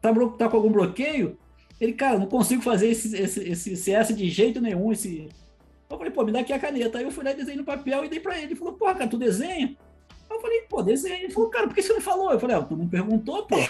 tá, 0.00 0.12
tá 0.36 0.48
com 0.48 0.56
algum 0.56 0.72
bloqueio? 0.72 1.38
Ele, 1.80 1.92
cara, 1.92 2.18
não 2.18 2.26
consigo 2.26 2.62
fazer 2.62 2.88
esse, 2.88 3.16
esse, 3.16 3.48
esse 3.48 3.76
CS 3.76 4.08
de 4.08 4.28
jeito 4.28 4.60
nenhum, 4.60 4.90
esse, 4.90 5.28
eu 5.90 5.96
falei, 5.96 6.12
pô, 6.12 6.24
me 6.24 6.32
dá 6.32 6.40
aqui 6.40 6.52
a 6.52 6.58
caneta. 6.58 6.98
Aí 6.98 7.04
eu 7.04 7.10
fui 7.10 7.24
lá 7.24 7.30
e 7.30 7.34
desenhei 7.34 7.56
no 7.56 7.64
papel 7.64 8.04
e 8.04 8.08
dei 8.08 8.20
pra 8.20 8.36
ele. 8.36 8.48
Ele 8.48 8.56
falou, 8.56 8.74
porra, 8.74 8.94
cara, 8.94 9.10
tu 9.10 9.16
desenha? 9.16 9.76
Eu 10.30 10.40
falei, 10.40 10.60
pô, 10.62 10.82
desenha. 10.82 11.16
Ele 11.16 11.32
falou, 11.32 11.48
cara, 11.48 11.66
por 11.66 11.74
que 11.74 11.82
você 11.82 11.92
não 11.92 12.00
falou? 12.00 12.30
Eu 12.30 12.38
falei, 12.38 12.56
ah, 12.56 12.62
tu 12.62 12.76
não 12.76 12.88
perguntou, 12.88 13.46
pô. 13.46 13.56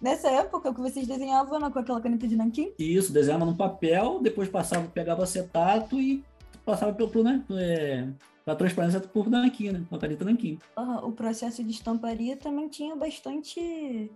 Nessa 0.00 0.30
época 0.30 0.72
que 0.72 0.80
vocês 0.80 1.08
desenhavam 1.08 1.58
com 1.72 1.78
aquela 1.78 2.00
caneta 2.00 2.28
de 2.28 2.36
nanquim? 2.36 2.72
Isso, 2.78 3.12
desenhava 3.12 3.44
no 3.44 3.56
papel, 3.56 4.20
depois 4.22 4.48
passava, 4.48 4.86
pegava 4.86 5.24
acetato 5.24 6.00
e 6.00 6.22
passava 6.64 6.92
pelo, 6.92 7.08
pelo 7.08 7.24
né, 7.24 7.44
é, 7.50 8.06
para 8.44 8.54
transparência 8.54 9.00
por 9.00 9.28
nanquim, 9.28 9.72
né, 9.72 9.82
com 9.90 9.96
a 9.96 9.98
caneta 9.98 10.24
nanquim. 10.24 10.56
Uhum, 10.78 11.08
o 11.08 11.12
processo 11.12 11.64
de 11.64 11.72
estamparia 11.72 12.36
também 12.36 12.68
tinha 12.68 12.94
bastante 12.94 14.08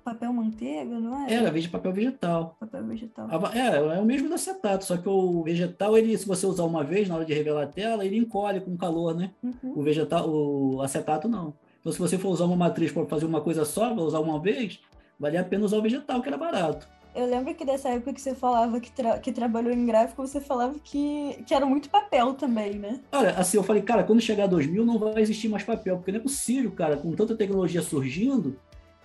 papel 0.00 0.32
manteiga, 0.32 0.98
não 0.98 1.26
é? 1.26 1.32
Era, 1.32 1.50
vez 1.50 1.64
de 1.64 1.70
papel 1.70 1.92
vegetal. 1.92 2.56
Papel 2.58 2.84
vegetal. 2.84 3.28
É, 3.52 3.76
é 3.76 4.00
o 4.00 4.04
mesmo 4.04 4.28
do 4.28 4.34
acetato, 4.34 4.84
só 4.84 4.96
que 4.96 5.08
o 5.08 5.42
vegetal, 5.42 5.96
ele, 5.96 6.16
se 6.16 6.26
você 6.26 6.46
usar 6.46 6.64
uma 6.64 6.82
vez 6.84 7.08
na 7.08 7.16
hora 7.16 7.24
de 7.24 7.34
revelar 7.34 7.64
a 7.64 7.66
tela, 7.66 8.04
ele 8.04 8.16
encolhe 8.16 8.60
com 8.60 8.76
calor, 8.76 9.14
né? 9.14 9.30
Uhum. 9.42 9.72
O 9.76 9.82
vegetal, 9.82 10.28
o 10.28 10.82
acetato 10.82 11.28
não. 11.28 11.54
Então, 11.80 11.92
se 11.92 11.98
você 11.98 12.18
for 12.18 12.28
usar 12.28 12.44
uma 12.44 12.56
matriz 12.56 12.92
para 12.92 13.06
fazer 13.06 13.24
uma 13.24 13.40
coisa 13.40 13.64
só, 13.64 13.94
vai 13.94 14.04
usar 14.04 14.20
uma 14.20 14.38
vez, 14.38 14.80
vale 15.18 15.36
a 15.36 15.44
pena 15.44 15.64
usar 15.64 15.78
o 15.78 15.82
vegetal, 15.82 16.20
que 16.20 16.28
era 16.28 16.36
barato. 16.36 16.86
Eu 17.14 17.26
lembro 17.26 17.54
que 17.54 17.64
dessa 17.64 17.88
época 17.88 18.12
que 18.12 18.20
você 18.20 18.34
falava 18.34 18.78
que, 18.78 18.90
tra 18.92 19.18
que 19.18 19.32
trabalhou 19.32 19.72
em 19.72 19.84
gráfico, 19.84 20.24
você 20.24 20.40
falava 20.40 20.74
que, 20.78 21.42
que 21.44 21.52
era 21.52 21.66
muito 21.66 21.90
papel 21.90 22.34
também, 22.34 22.74
né? 22.74 23.00
Olha, 23.10 23.30
assim, 23.30 23.56
eu 23.56 23.64
falei, 23.64 23.82
cara, 23.82 24.04
quando 24.04 24.20
chegar 24.20 24.46
2000 24.46 24.84
não 24.84 24.98
vai 24.98 25.20
existir 25.20 25.48
mais 25.48 25.64
papel, 25.64 25.96
porque 25.96 26.12
não 26.12 26.20
é 26.20 26.22
possível, 26.22 26.70
cara, 26.70 26.96
com 26.96 27.10
tanta 27.12 27.34
tecnologia 27.34 27.82
surgindo, 27.82 28.56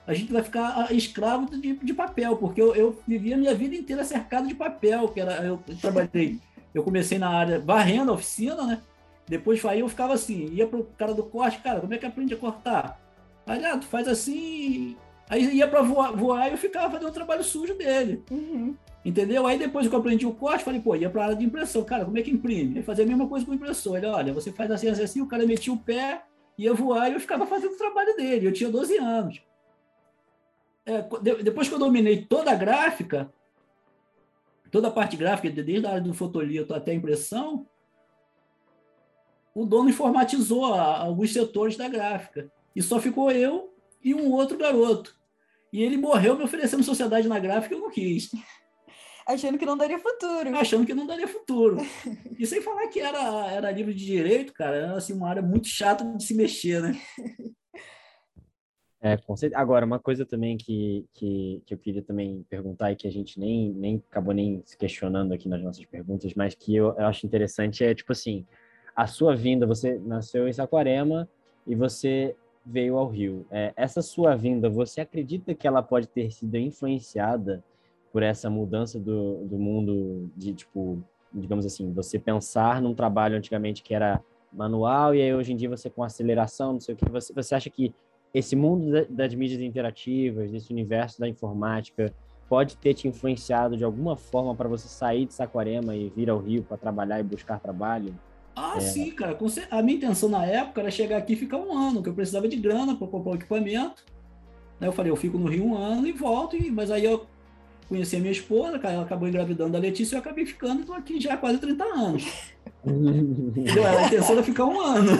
a 0.07 0.13
gente 0.13 0.31
vai 0.31 0.43
ficar 0.43 0.87
ah, 0.87 0.93
escravo 0.93 1.49
de, 1.57 1.73
de 1.73 1.93
papel, 1.93 2.37
porque 2.37 2.61
eu, 2.61 2.75
eu 2.75 2.99
vivi 3.07 3.33
a 3.33 3.37
minha 3.37 3.55
vida 3.55 3.75
inteira 3.75 4.03
cercado 4.03 4.47
de 4.47 4.53
papel, 4.53 5.07
que 5.07 5.19
era, 5.19 5.43
eu 5.43 5.59
trabalhei, 5.81 6.39
eu 6.73 6.83
comecei 6.83 7.17
na 7.17 7.29
área 7.29 7.59
varrendo 7.59 8.11
a 8.11 8.15
oficina, 8.15 8.63
né? 8.63 8.81
Depois 9.27 9.63
aí 9.65 9.79
eu 9.79 9.89
ficava 9.89 10.13
assim, 10.13 10.49
ia 10.53 10.67
pro 10.67 10.83
cara 10.97 11.13
do 11.13 11.23
corte, 11.23 11.59
cara, 11.59 11.79
como 11.79 11.93
é 11.93 11.97
que 11.97 12.05
aprende 12.05 12.35
a 12.35 12.37
cortar? 12.37 13.01
Aí, 13.47 13.63
ah, 13.65 13.77
tu 13.77 13.87
faz 13.87 14.07
assim, 14.07 14.95
aí 15.27 15.55
ia 15.55 15.67
para 15.67 15.81
voar, 15.81 16.11
voar 16.11 16.47
e 16.47 16.51
eu 16.51 16.57
ficava 16.57 16.91
fazendo 16.91 17.09
o 17.09 17.13
trabalho 17.13 17.43
sujo 17.43 17.73
dele. 17.73 18.23
Uhum. 18.29 18.75
Entendeu? 19.03 19.47
Aí 19.47 19.57
depois 19.57 19.87
que 19.87 19.93
eu 19.93 19.99
aprendi 19.99 20.25
o 20.25 20.33
corte, 20.33 20.63
falei, 20.63 20.79
pô, 20.79 20.95
ia 20.95 21.09
para 21.09 21.21
a 21.21 21.25
área 21.25 21.35
de 21.35 21.45
impressão. 21.45 21.83
Cara, 21.83 22.05
como 22.05 22.17
é 22.17 22.21
que 22.21 22.31
imprime? 22.31 22.73
Ele 22.73 22.83
fazia 22.83 23.05
a 23.05 23.07
mesma 23.07 23.27
coisa 23.27 23.45
com 23.45 23.51
o 23.51 23.55
impressor. 23.55 23.97
Ele, 23.97 24.07
olha, 24.07 24.33
você 24.33 24.51
faz 24.51 24.69
assim, 24.71 24.87
assim, 24.87 25.03
assim, 25.03 25.21
o 25.21 25.27
cara 25.27 25.45
metia 25.45 25.71
o 25.71 25.77
pé, 25.77 26.23
ia 26.57 26.73
voar 26.73 27.09
e 27.09 27.13
eu 27.13 27.19
ficava 27.19 27.45
fazendo 27.45 27.73
o 27.73 27.77
trabalho 27.77 28.15
dele. 28.15 28.47
Eu 28.47 28.53
tinha 28.53 28.69
12 28.69 28.97
anos 28.97 29.41
depois 31.43 31.67
que 31.67 31.73
eu 31.73 31.79
dominei 31.79 32.25
toda 32.25 32.51
a 32.51 32.55
gráfica, 32.55 33.33
toda 34.71 34.87
a 34.87 34.91
parte 34.91 35.17
gráfica, 35.17 35.49
desde 35.49 35.85
a 35.85 35.91
área 35.91 36.01
do 36.01 36.13
fotolito 36.13 36.73
até 36.73 36.91
a 36.91 36.95
impressão, 36.95 37.67
o 39.53 39.65
dono 39.65 39.89
informatizou 39.89 40.65
alguns 40.65 41.31
setores 41.31 41.77
da 41.77 41.87
gráfica. 41.87 42.51
E 42.75 42.81
só 42.81 42.99
ficou 42.99 43.31
eu 43.31 43.73
e 44.03 44.13
um 44.13 44.31
outro 44.31 44.57
garoto. 44.57 45.15
E 45.71 45.81
ele 45.81 45.97
morreu 45.97 46.37
me 46.37 46.43
oferecendo 46.43 46.83
sociedade 46.83 47.27
na 47.27 47.39
gráfica 47.39 47.73
e 47.73 47.77
eu 47.77 47.81
não 47.81 47.89
quis. 47.89 48.29
Achando 49.25 49.57
que 49.57 49.65
não 49.65 49.75
daria 49.75 49.97
futuro. 49.97 50.55
Achando 50.55 50.85
que 50.85 50.93
não 50.93 51.07
daria 51.07 51.27
futuro. 51.27 51.77
E 52.37 52.45
sem 52.45 52.61
falar 52.61 52.87
que 52.89 52.99
era, 52.99 53.47
era 53.49 53.71
livro 53.71 53.93
de 53.93 54.05
direito, 54.05 54.53
cara, 54.53 54.75
era 54.75 54.97
assim, 54.97 55.13
uma 55.13 55.29
área 55.29 55.41
muito 55.41 55.69
chata 55.69 56.03
de 56.03 56.21
se 56.21 56.33
mexer, 56.33 56.81
né? 56.81 57.01
É, 59.05 59.17
com 59.17 59.35
certeza. 59.35 59.61
Agora, 59.61 59.85
uma 59.85 59.99
coisa 59.99 60.25
também 60.25 60.57
que, 60.57 61.05
que, 61.13 61.61
que 61.63 61.75
eu 61.75 61.77
queria 61.77 62.01
também 62.01 62.43
perguntar 62.49 62.91
e 62.91 62.95
que 62.95 63.07
a 63.07 63.11
gente 63.11 63.39
nem, 63.39 63.71
nem 63.71 64.03
acabou 64.09 64.33
nem 64.33 64.63
se 64.65 64.75
questionando 64.75 65.31
aqui 65.31 65.47
nas 65.47 65.61
nossas 65.61 65.85
perguntas, 65.85 66.33
mas 66.33 66.55
que 66.55 66.75
eu, 66.75 66.87
eu 66.97 67.05
acho 67.05 67.23
interessante 67.23 67.83
é, 67.83 67.93
tipo 67.93 68.11
assim, 68.11 68.47
a 68.95 69.05
sua 69.05 69.35
vinda, 69.35 69.67
você 69.67 69.99
nasceu 69.99 70.47
em 70.47 70.53
Saquarema 70.53 71.29
e 71.67 71.75
você 71.75 72.35
veio 72.65 72.97
ao 72.97 73.07
Rio. 73.07 73.45
É, 73.51 73.71
essa 73.75 74.01
sua 74.01 74.35
vinda, 74.35 74.71
você 74.71 75.01
acredita 75.01 75.53
que 75.53 75.67
ela 75.67 75.83
pode 75.83 76.07
ter 76.07 76.31
sido 76.31 76.57
influenciada 76.57 77.63
por 78.11 78.23
essa 78.23 78.49
mudança 78.49 78.99
do, 78.99 79.45
do 79.45 79.59
mundo 79.59 80.31
de, 80.35 80.51
tipo, 80.51 80.97
digamos 81.31 81.63
assim, 81.63 81.93
você 81.93 82.17
pensar 82.17 82.81
num 82.81 82.95
trabalho 82.95 83.37
antigamente 83.37 83.83
que 83.83 83.93
era 83.93 84.19
manual 84.51 85.13
e 85.13 85.21
aí 85.21 85.35
hoje 85.35 85.53
em 85.53 85.55
dia 85.55 85.69
você 85.69 85.91
com 85.91 86.01
aceleração, 86.01 86.73
não 86.73 86.79
sei 86.79 86.95
o 86.95 86.97
que, 86.97 87.07
você, 87.07 87.31
você 87.31 87.53
acha 87.53 87.69
que 87.69 87.93
esse 88.35 88.53
mundo 88.53 89.07
das 89.09 89.33
mídias 89.33 89.61
interativas, 89.61 90.51
desse 90.51 90.69
universo 90.69 91.21
da 91.21 91.27
informática, 91.27 92.13
pode 92.49 92.75
ter 92.75 92.93
te 92.93 93.07
influenciado 93.07 93.77
de 93.77 93.85
alguma 93.85 94.17
forma 94.17 94.53
para 94.53 94.67
você 94.67 94.89
sair 94.89 95.25
de 95.25 95.33
Saquarema 95.33 95.95
e 95.95 96.09
vir 96.09 96.29
ao 96.29 96.39
Rio 96.39 96.61
para 96.61 96.75
trabalhar 96.75 97.17
e 97.17 97.23
buscar 97.23 97.61
trabalho? 97.61 98.13
Ah, 98.53 98.73
é. 98.75 98.81
sim, 98.81 99.09
cara. 99.11 99.37
A 99.71 99.81
minha 99.81 99.95
intenção 99.95 100.27
na 100.27 100.45
época 100.45 100.81
era 100.81 100.91
chegar 100.91 101.15
aqui 101.15 101.31
e 101.31 101.37
ficar 101.37 101.55
um 101.55 101.77
ano, 101.77 102.03
que 102.03 102.09
eu 102.09 102.13
precisava 102.13 102.45
de 102.45 102.57
grana 102.57 102.93
para 102.93 103.07
comprar 103.07 103.31
o 103.31 103.35
equipamento. 103.35 104.03
Aí 104.81 104.87
eu 104.87 104.91
falei, 104.91 105.13
eu 105.13 105.15
fico 105.15 105.37
no 105.37 105.47
Rio 105.47 105.67
um 105.67 105.77
ano 105.77 106.05
e 106.05 106.11
volto, 106.11 106.57
mas 106.73 106.91
aí 106.91 107.05
eu 107.05 107.25
conheci 107.87 108.17
a 108.17 108.19
minha 108.19 108.33
esposa, 108.33 108.81
ela 108.83 109.03
acabou 109.03 109.29
engravidando 109.29 109.71
da 109.71 109.79
Letícia 109.79 110.15
e 110.15 110.17
eu 110.17 110.19
acabei 110.19 110.45
ficando, 110.45 110.81
estou 110.81 110.93
aqui 110.95 111.21
já 111.21 111.35
há 111.35 111.37
quase 111.37 111.57
30 111.57 111.85
anos. 111.85 112.25
a 112.85 114.07
intenção 114.07 114.33
era 114.33 114.43
ficar 114.43 114.65
um 114.65 114.81
ano. 114.81 115.11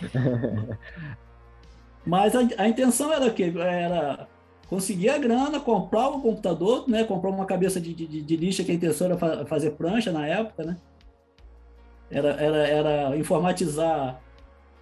Mas 2.06 2.36
a, 2.36 2.40
a 2.58 2.68
intenção 2.68 3.12
era 3.12 3.28
que 3.30 3.42
era 3.42 4.28
conseguir 4.68 5.10
a 5.10 5.18
grana, 5.18 5.58
comprar 5.58 6.08
o 6.08 6.20
computador, 6.20 6.88
né? 6.88 7.02
Comprar 7.02 7.30
uma 7.30 7.44
cabeça 7.44 7.80
de, 7.80 7.92
de, 7.92 8.22
de 8.22 8.36
lixa, 8.36 8.62
que 8.62 8.70
a 8.70 8.74
intenção 8.74 9.08
era 9.08 9.18
fa 9.18 9.44
fazer 9.46 9.72
prancha 9.72 10.12
na 10.12 10.24
época, 10.26 10.64
né? 10.64 10.76
Era, 12.08 12.30
era, 12.30 12.68
era 12.68 13.16
informatizar 13.16 14.22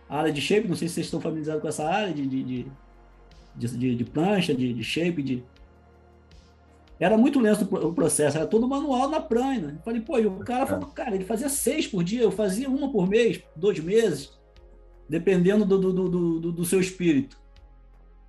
a 0.06 0.18
área 0.18 0.32
de 0.32 0.40
shape, 0.42 0.68
não 0.68 0.76
sei 0.76 0.86
se 0.86 0.94
vocês 0.94 1.06
estão 1.06 1.20
familiarizados 1.20 1.62
com 1.62 1.68
essa 1.68 1.88
área 1.88 2.12
de, 2.12 2.26
de, 2.26 2.66
de, 3.56 3.96
de, 3.96 4.04
prancha, 4.04 4.54
de, 4.54 4.84
shape, 4.84 5.22
de... 5.22 5.42
Era 7.00 7.16
muito 7.16 7.40
lento 7.40 7.62
o 7.74 7.94
processo, 7.94 8.36
era 8.36 8.46
todo 8.46 8.68
manual 8.68 9.08
na 9.08 9.20
prancha. 9.20 9.62
Né? 9.62 9.78
Falei, 9.82 10.02
pô, 10.02 10.18
e 10.18 10.26
o 10.26 10.40
cara 10.40 10.66
falou, 10.66 10.86
cara, 10.88 11.14
ele 11.14 11.24
fazia 11.24 11.48
seis 11.48 11.86
por 11.86 12.04
dia, 12.04 12.22
eu 12.22 12.30
fazia 12.30 12.68
uma 12.68 12.92
por 12.92 13.08
mês, 13.08 13.42
dois 13.56 13.80
meses 13.80 14.38
dependendo 15.08 15.64
do, 15.64 15.78
do, 15.78 16.08
do, 16.08 16.52
do, 16.52 16.64
seu 16.64 16.80
espírito. 16.80 17.38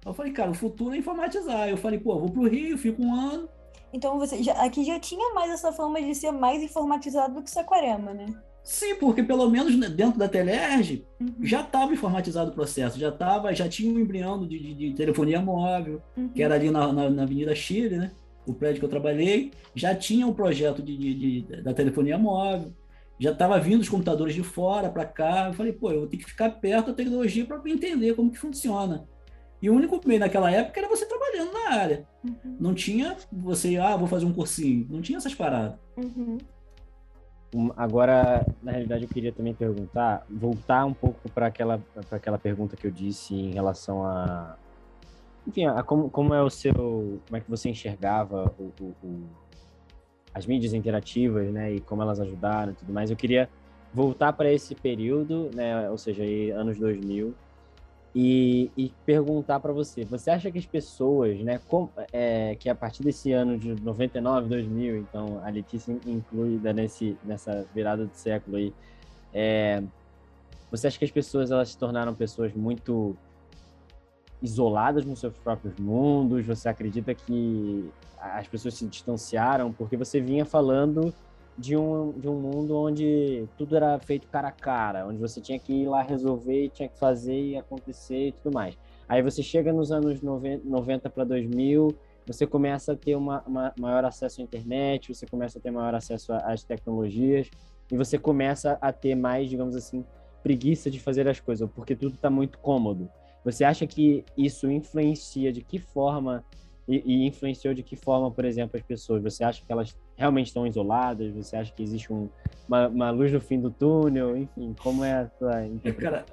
Eu 0.05 0.13
falei, 0.13 0.31
cara, 0.31 0.51
o 0.51 0.55
futuro 0.55 0.93
é 0.93 0.97
informatizar. 0.97 1.67
Eu 1.67 1.77
falei, 1.77 1.99
pô, 1.99 2.19
vou 2.19 2.29
pro 2.29 2.47
Rio, 2.47 2.77
fico 2.77 3.01
um 3.01 3.13
ano. 3.15 3.49
Então 3.91 4.19
você 4.19 4.43
já, 4.43 4.53
aqui 4.63 4.83
já 4.83 4.99
tinha 4.99 5.33
mais 5.33 5.51
essa 5.51 5.71
forma 5.71 6.01
de 6.01 6.13
ser 6.13 6.31
mais 6.31 6.61
informatizado 6.61 7.35
do 7.35 7.41
que 7.41 7.49
Saquarema, 7.49 8.13
né? 8.13 8.25
Sim, 8.63 8.95
porque 8.95 9.21
pelo 9.21 9.47
menos 9.49 9.75
dentro 9.91 10.17
da 10.17 10.27
Telerge 10.27 11.05
uhum. 11.21 11.35
já 11.41 11.61
estava 11.61 11.93
informatizado 11.93 12.49
o 12.49 12.53
processo, 12.53 12.99
já 12.99 13.11
tava, 13.11 13.53
já 13.53 13.69
tinha 13.69 13.93
um 13.93 13.99
embrião 13.99 14.45
de, 14.45 14.57
de, 14.57 14.73
de 14.73 14.93
telefonia 14.93 15.39
móvel, 15.39 16.01
uhum. 16.17 16.29
que 16.29 16.41
era 16.41 16.55
ali 16.55 16.71
na, 16.71 16.91
na, 16.91 17.09
na, 17.09 17.23
Avenida 17.23 17.53
Chile, 17.53 17.97
né? 17.97 18.11
O 18.45 18.53
prédio 18.53 18.79
que 18.79 18.85
eu 18.85 18.89
trabalhei, 18.89 19.51
já 19.75 19.93
tinha 19.93 20.25
um 20.25 20.33
projeto 20.33 20.81
de, 20.81 20.97
de 20.97 21.61
da 21.61 21.73
telefonia 21.73 22.17
móvel 22.17 22.73
já 23.19 23.31
estava 23.31 23.59
vindo 23.59 23.81
os 23.81 23.89
computadores 23.89 24.35
de 24.35 24.43
fora 24.43 24.89
para 24.89 25.05
cá. 25.05 25.47
Eu 25.47 25.53
falei, 25.53 25.71
pô, 25.71 25.91
eu 25.91 25.99
vou 25.99 26.07
ter 26.07 26.17
que 26.17 26.25
ficar 26.25 26.49
perto 26.49 26.87
da 26.87 26.93
tecnologia 26.93 27.45
para 27.45 27.61
entender 27.69 28.13
como 28.13 28.31
que 28.31 28.37
funciona. 28.37 29.07
E 29.61 29.69
o 29.69 29.73
único 29.73 29.99
meio 30.05 30.19
naquela 30.19 30.51
época 30.51 30.79
era 30.79 30.89
você 30.89 31.05
trabalhando 31.05 31.53
na 31.53 31.69
área. 31.71 32.07
Uhum. 32.23 32.57
Não 32.59 32.73
tinha 32.73 33.15
você, 33.31 33.77
ah, 33.77 33.95
vou 33.95 34.07
fazer 34.07 34.25
um 34.25 34.33
cursinho. 34.33 34.85
Não 34.89 35.01
tinha 35.01 35.17
essas 35.17 35.33
paradas. 35.33 35.79
Uhum. 35.97 36.37
Agora, 37.77 38.45
na 38.61 38.71
realidade, 38.71 39.03
eu 39.03 39.09
queria 39.09 39.31
também 39.31 39.53
perguntar, 39.53 40.25
voltar 40.29 40.83
um 40.85 40.93
pouco 40.93 41.29
para 41.29 41.47
aquela, 41.47 41.81
aquela 42.11 42.37
pergunta 42.37 42.75
que 42.75 42.85
eu 42.85 42.91
disse 42.91 43.33
em 43.33 43.53
relação 43.53 44.05
a. 44.05 44.57
Enfim, 45.47 45.65
a 45.65 45.81
como, 45.81 46.09
como 46.09 46.33
é 46.33 46.41
o 46.41 46.49
seu. 46.49 46.73
Como 46.73 47.37
é 47.37 47.39
que 47.39 47.49
você 47.49 47.69
enxergava 47.69 48.53
o, 48.59 48.73
o 49.01 49.23
as 50.35 50.45
mídias 50.45 50.73
interativas, 50.73 51.51
né, 51.51 51.73
e 51.75 51.79
como 51.79 52.01
elas 52.03 52.19
ajudaram 52.19 52.73
e 52.73 52.75
tudo 52.75 52.93
mais. 52.93 53.09
Eu 53.09 53.17
queria 53.17 53.49
voltar 53.93 54.33
para 54.33 54.51
esse 54.51 54.75
período, 54.75 55.49
né, 55.55 55.89
ou 55.89 55.97
seja, 55.97 56.21
aí, 56.21 56.51
anos 56.51 56.77
2000, 56.77 57.33
e, 58.13 58.69
e 58.77 58.93
perguntar 59.05 59.59
para 59.59 59.73
você, 59.73 60.05
você 60.05 60.29
acha 60.29 60.51
que 60.51 60.59
as 60.59 60.65
pessoas, 60.65 61.39
né, 61.39 61.59
com, 61.67 61.89
é, 62.13 62.55
que 62.59 62.69
a 62.69 62.75
partir 62.75 63.01
desse 63.03 63.31
ano 63.31 63.57
de 63.57 63.73
99, 63.81 64.49
2000, 64.49 64.97
então 64.97 65.41
a 65.43 65.49
Letícia 65.49 65.97
incluída 66.05 66.71
nesse, 66.73 67.17
nessa 67.23 67.65
virada 67.73 68.05
de 68.05 68.17
século 68.17 68.57
aí, 68.57 68.73
É, 69.37 69.83
você 70.71 70.87
acha 70.87 70.97
que 70.97 71.05
as 71.05 71.11
pessoas 71.11 71.51
elas 71.51 71.69
se 71.69 71.77
tornaram 71.77 72.13
pessoas 72.15 72.53
muito 72.53 73.15
isoladas 74.45 75.05
nos 75.05 75.19
seus 75.19 75.37
próprios 75.37 75.75
mundos? 75.77 76.45
Você 76.45 76.69
acredita 76.69 77.13
que 77.13 77.89
as 78.17 78.47
pessoas 78.47 78.73
se 78.75 78.85
distanciaram 78.87 79.71
porque 79.71 79.97
você 79.97 80.19
vinha 80.19 80.45
falando 80.45 81.13
de 81.57 81.75
um, 81.75 82.11
de 82.11 82.27
um 82.27 82.39
mundo 82.39 82.75
onde 82.77 83.47
tudo 83.57 83.75
era 83.75 83.97
feito 83.99 84.27
cara 84.27 84.49
a 84.49 84.51
cara, 84.51 85.07
onde 85.07 85.17
você 85.17 85.39
tinha 85.39 85.57
que 85.57 85.71
ir 85.71 85.87
lá 85.87 86.01
resolver, 86.01 86.69
tinha 86.69 86.89
que 86.89 86.97
fazer 86.99 87.39
e 87.39 87.57
acontecer 87.57 88.27
e 88.27 88.31
tudo 88.31 88.53
mais. 88.53 88.77
Aí 89.07 89.21
você 89.21 89.41
chega 89.41 89.71
nos 89.71 89.91
anos 89.91 90.21
90, 90.21 90.67
90 90.67 91.09
para 91.09 91.23
2000, 91.23 91.95
você 92.25 92.45
começa 92.45 92.93
a 92.93 92.95
ter 92.95 93.15
uma, 93.15 93.41
uma, 93.45 93.73
maior 93.79 94.03
acesso 94.03 94.41
à 94.41 94.43
internet, 94.43 95.13
você 95.13 95.25
começa 95.25 95.59
a 95.59 95.61
ter 95.61 95.71
maior 95.71 95.93
acesso 95.93 96.33
às 96.33 96.63
tecnologias 96.63 97.49
e 97.91 97.95
você 97.95 98.17
começa 98.17 98.77
a 98.81 98.91
ter 98.91 99.15
mais, 99.15 99.49
digamos 99.49 99.75
assim, 99.75 100.03
preguiça 100.41 100.89
de 100.89 100.99
fazer 100.99 101.27
as 101.27 101.39
coisas, 101.39 101.69
porque 101.73 101.95
tudo 101.95 102.15
está 102.15 102.29
muito 102.29 102.57
cômodo. 102.59 103.09
Você 103.45 103.63
acha 103.63 103.85
que 103.85 104.25
isso 104.35 104.69
influencia 104.69 105.53
de 105.53 105.61
que 105.61 105.77
forma 105.77 106.43
e, 106.87 107.01
e, 107.05 107.27
influenciou 107.27 107.73
de 107.73 107.81
que 107.81 107.95
forma, 107.95 108.29
por 108.29 108.43
exemplo, 108.43 108.77
as 108.77 108.83
pessoas? 108.83 109.21
Você 109.23 109.43
acha 109.43 109.63
que 109.63 109.71
elas 109.71 109.95
realmente 110.15 110.47
estão 110.47 110.67
isoladas? 110.67 111.31
Você 111.33 111.55
acha 111.55 111.71
que 111.71 111.81
existe 111.81 112.11
um, 112.11 112.27
uma, 112.67 112.87
uma, 112.87 113.11
luz 113.11 113.31
no 113.31 113.39
fim 113.39 113.59
do 113.59 113.71
túnel? 113.71 114.37
Enfim, 114.37 114.75
como 114.81 115.03
é 115.03 115.13
a 115.13 115.29
sua 115.37 115.63
é, 115.63 115.91
Cara, 115.93 116.25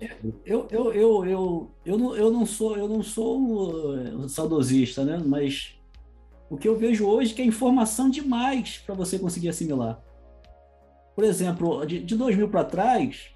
eu, 0.45 0.67
eu, 0.71 0.93
eu, 0.93 1.27
eu, 1.27 1.71
eu, 1.85 1.99
não, 1.99 2.17
eu 2.17 2.31
não 2.31 2.45
sou 2.45 2.77
eu 2.77 2.89
não 2.89 3.03
sou 3.03 3.39
um 3.39 4.29
saudosista, 4.29 5.05
né? 5.05 5.23
Mas 5.25 5.79
o 6.51 6.57
que 6.57 6.69
eu 6.69 6.77
vejo 6.77 7.07
hoje 7.07 7.33
é 7.33 7.37
que 7.37 7.43
é 7.43 7.45
informação 7.47 8.11
demais 8.11 8.79
para 8.85 8.95
você 8.95 9.19
conseguir 9.19 9.49
assimilar. 9.49 10.03
Por 11.15 11.25
exemplo, 11.25 11.85
de, 11.87 12.03
de 12.03 12.17
2000 12.17 12.49
para 12.49 12.65
trás, 12.65 13.31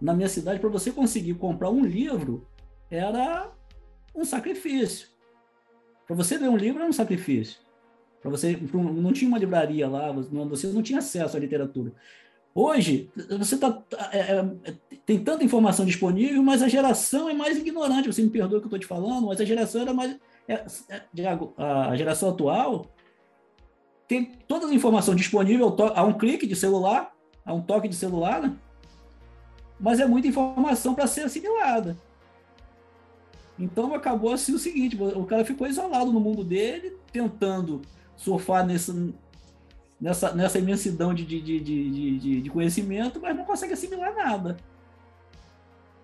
na 0.00 0.14
minha 0.14 0.28
cidade, 0.28 0.60
para 0.60 0.68
você 0.68 0.90
conseguir 0.90 1.34
comprar 1.34 1.70
um 1.70 1.84
livro, 1.84 2.46
era 2.90 3.50
um 4.14 4.24
sacrifício. 4.24 5.08
Para 6.06 6.16
você 6.16 6.38
ler 6.38 6.48
um 6.48 6.56
livro 6.56 6.80
era 6.80 6.88
um 6.88 6.92
sacrifício. 6.92 7.58
Para 8.20 8.30
você 8.30 8.58
não 8.72 9.12
tinha 9.12 9.28
uma 9.28 9.38
livraria 9.38 9.88
lá, 9.88 10.10
você 10.12 10.66
não 10.68 10.82
tinha 10.82 10.98
acesso 10.98 11.36
à 11.36 11.40
literatura. 11.40 11.92
Hoje 12.54 13.10
você 13.38 13.58
tá, 13.58 13.82
é, 14.12 14.18
é, 14.18 14.74
tem 15.04 15.22
tanta 15.22 15.44
informação 15.44 15.84
disponível, 15.84 16.42
mas 16.42 16.62
a 16.62 16.68
geração 16.68 17.28
é 17.28 17.34
mais 17.34 17.58
ignorante. 17.58 18.10
Você 18.10 18.22
me 18.22 18.30
perdoa 18.30 18.60
que 18.60 18.64
eu 18.64 18.68
estou 18.68 18.78
te 18.78 18.86
falando, 18.86 19.26
mas 19.26 19.40
a 19.40 19.44
geração 19.44 19.82
era 19.82 19.92
mais 19.92 20.16
é, 20.48 20.64
é 20.88 21.28
a 21.58 21.94
geração 21.96 22.30
atual 22.30 22.86
tem 24.08 24.24
toda 24.46 24.66
a 24.66 24.74
informação 24.74 25.14
disponível 25.14 25.74
a 25.94 26.04
um 26.04 26.12
clique 26.12 26.46
de 26.46 26.54
celular, 26.54 27.12
a 27.44 27.52
um 27.52 27.60
toque 27.60 27.88
de 27.88 27.96
celular, 27.96 28.40
né? 28.40 28.56
mas 29.78 30.00
é 30.00 30.06
muita 30.06 30.28
informação 30.28 30.94
para 30.94 31.06
ser 31.06 31.22
assimilada. 31.22 31.96
Então 33.58 33.94
acabou 33.94 34.32
assim 34.32 34.54
o 34.54 34.58
seguinte: 34.58 34.96
o 35.00 35.24
cara 35.24 35.44
ficou 35.44 35.66
isolado 35.66 36.12
no 36.12 36.20
mundo 36.20 36.44
dele, 36.44 36.96
tentando 37.12 37.82
surfar 38.16 38.66
nessa, 38.66 38.94
nessa, 40.00 40.32
nessa 40.32 40.58
imensidão 40.58 41.14
de, 41.14 41.24
de, 41.24 41.40
de, 41.40 41.60
de, 41.60 42.40
de 42.42 42.50
conhecimento, 42.50 43.20
mas 43.20 43.36
não 43.36 43.44
consegue 43.44 43.72
assimilar 43.72 44.14
nada. 44.14 44.56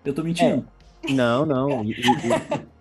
Eu 0.03 0.13
tô 0.13 0.23
mentindo? 0.23 0.67
É. 1.07 1.13
Não, 1.13 1.45
não. 1.45 1.83
E, 1.83 1.91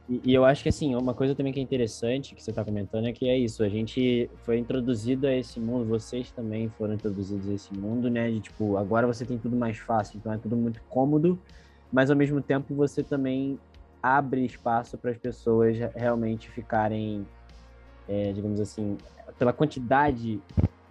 e, 0.08 0.20
e, 0.24 0.34
eu 0.34 0.44
acho 0.44 0.62
que 0.62 0.68
assim, 0.68 0.94
uma 0.94 1.14
coisa 1.14 1.34
também 1.34 1.52
que 1.52 1.58
é 1.58 1.62
interessante 1.62 2.34
que 2.34 2.42
você 2.42 2.50
está 2.50 2.64
comentando 2.64 3.06
é 3.06 3.12
que 3.12 3.28
é 3.28 3.36
isso, 3.36 3.62
a 3.62 3.68
gente 3.68 4.30
foi 4.44 4.58
introduzido 4.58 5.26
a 5.26 5.34
esse 5.34 5.58
mundo, 5.58 5.84
vocês 5.86 6.30
também 6.30 6.68
foram 6.68 6.94
introduzidos 6.94 7.48
a 7.48 7.54
esse 7.54 7.74
mundo, 7.74 8.08
né? 8.10 8.30
De 8.30 8.40
tipo, 8.40 8.76
agora 8.76 9.06
você 9.06 9.24
tem 9.24 9.38
tudo 9.38 9.56
mais 9.56 9.78
fácil, 9.78 10.18
então 10.18 10.32
é 10.32 10.38
tudo 10.38 10.56
muito 10.56 10.80
cômodo, 10.88 11.38
mas 11.92 12.10
ao 12.10 12.16
mesmo 12.16 12.40
tempo 12.40 12.74
você 12.74 13.02
também 13.02 13.58
abre 14.02 14.44
espaço 14.44 14.98
para 14.98 15.10
as 15.10 15.18
pessoas 15.18 15.76
realmente 15.94 16.50
ficarem, 16.50 17.26
é, 18.08 18.32
digamos 18.32 18.60
assim, 18.60 18.98
pela 19.38 19.52
quantidade 19.52 20.40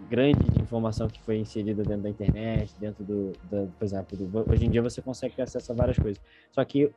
grande 0.08 0.42
de 0.50 0.60
informação 0.60 1.08
que 1.08 1.22
foi 1.22 1.38
inserida 1.38 1.82
dentro 1.82 2.02
da 2.02 2.08
internet, 2.08 2.74
dentro 2.80 3.04
do, 3.04 3.32
do 3.50 3.70
por 3.78 3.84
exemplo, 3.84 4.16
do, 4.16 4.50
hoje 4.50 4.66
em 4.66 4.70
dia 4.70 4.82
você 4.82 5.00
consegue 5.00 5.36
ter 5.36 5.42
acesso 5.42 5.72
a 5.72 5.74
várias 5.74 5.98
coisas. 5.98 6.20
Só 6.50 6.64
que 6.64 6.90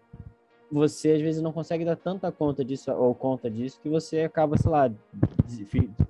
você 0.71 1.11
às 1.11 1.21
vezes 1.21 1.41
não 1.41 1.51
consegue 1.51 1.85
dar 1.85 1.95
tanta 1.95 2.31
conta 2.31 2.65
disso 2.65 2.91
ou 2.91 3.13
conta 3.13 3.49
disso 3.49 3.79
que 3.81 3.89
você 3.89 4.21
acaba, 4.21 4.57
sei 4.57 4.71
lá, 4.71 4.91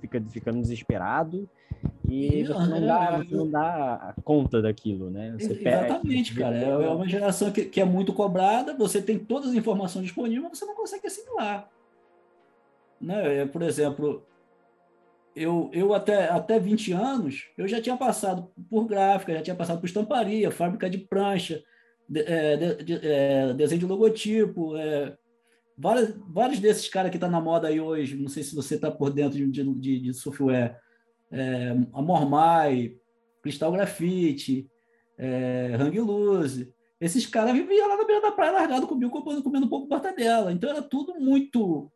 fica 0.00 0.22
ficando 0.30 0.60
desesperado 0.60 1.48
e 2.08 2.44
você 2.44 2.66
não 2.66 2.86
dá, 2.86 3.18
você 3.18 3.34
não 3.34 3.50
dá 3.50 4.14
conta 4.24 4.62
daquilo, 4.62 5.10
né? 5.10 5.34
Você 5.38 5.52
Exatamente, 5.52 6.34
perde, 6.34 6.34
cara. 6.34 6.56
É 6.56 6.88
uma 6.88 7.08
geração 7.08 7.50
que, 7.50 7.64
que 7.64 7.80
é 7.80 7.84
muito 7.84 8.12
cobrada, 8.12 8.74
você 8.74 9.02
tem 9.02 9.18
todas 9.18 9.50
as 9.50 9.56
informações 9.56 10.04
disponíveis, 10.04 10.42
mas 10.42 10.58
você 10.58 10.64
não 10.64 10.74
consegue 10.74 11.06
assimilar. 11.06 11.68
Né? 13.00 13.38
É, 13.38 13.46
por 13.46 13.62
exemplo, 13.62 14.24
eu, 15.34 15.68
eu 15.72 15.92
até, 15.92 16.30
até 16.30 16.58
20 16.58 16.92
anos, 16.92 17.48
eu 17.58 17.66
já 17.66 17.80
tinha 17.80 17.96
passado 17.96 18.50
por 18.70 18.86
gráfica, 18.86 19.34
já 19.34 19.42
tinha 19.42 19.56
passado 19.56 19.80
por 19.80 19.86
estamparia, 19.86 20.50
fábrica 20.50 20.88
de 20.88 20.98
prancha, 20.98 21.62
de, 22.08 22.20
é, 22.20 22.56
de, 22.56 22.84
de, 22.84 23.06
é, 23.06 23.52
desenho 23.52 23.80
de 23.80 23.86
logotipo, 23.86 24.76
é, 24.76 25.16
vários, 25.76 26.14
vários 26.28 26.60
desses 26.60 26.88
caras 26.88 27.10
que 27.10 27.16
estão 27.16 27.28
tá 27.28 27.36
na 27.36 27.42
moda 27.42 27.68
aí 27.68 27.80
hoje, 27.80 28.16
não 28.16 28.28
sei 28.28 28.42
se 28.42 28.54
você 28.54 28.76
está 28.76 28.90
por 28.90 29.12
dentro 29.12 29.38
de, 29.38 29.74
de, 29.74 30.00
de 30.00 30.14
software, 30.14 30.80
é, 31.30 31.70
Amormai, 31.92 32.96
Cristal 33.42 33.72
Grafite, 33.72 34.68
é, 35.18 35.76
Hang 35.78 35.98
Loose. 36.00 36.72
Esses 37.00 37.26
caras 37.26 37.52
viviam 37.52 37.88
lá 37.88 37.96
na 37.96 38.04
beira 38.04 38.22
da 38.22 38.32
praia 38.32 38.52
largado 38.52 38.86
comigo, 38.86 39.10
comendo, 39.10 39.42
comendo 39.42 39.66
um 39.66 39.68
pouco 39.68 39.88
mortadela. 39.88 40.52
Então 40.52 40.70
era 40.70 40.82
tudo 40.82 41.14
muito. 41.18 41.90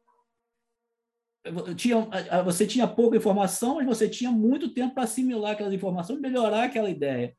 Tinha, 1.75 2.07
você 2.45 2.67
tinha 2.67 2.87
pouca 2.87 3.17
informação, 3.17 3.77
mas 3.77 3.87
você 3.87 4.09
tinha 4.09 4.31
muito 4.31 4.69
tempo 4.75 4.95
para 4.95 5.05
assimilar 5.05 5.53
aquelas 5.53 5.73
informações 5.73 6.21
melhorar 6.21 6.65
aquela 6.65 6.91
ideia. 6.91 7.35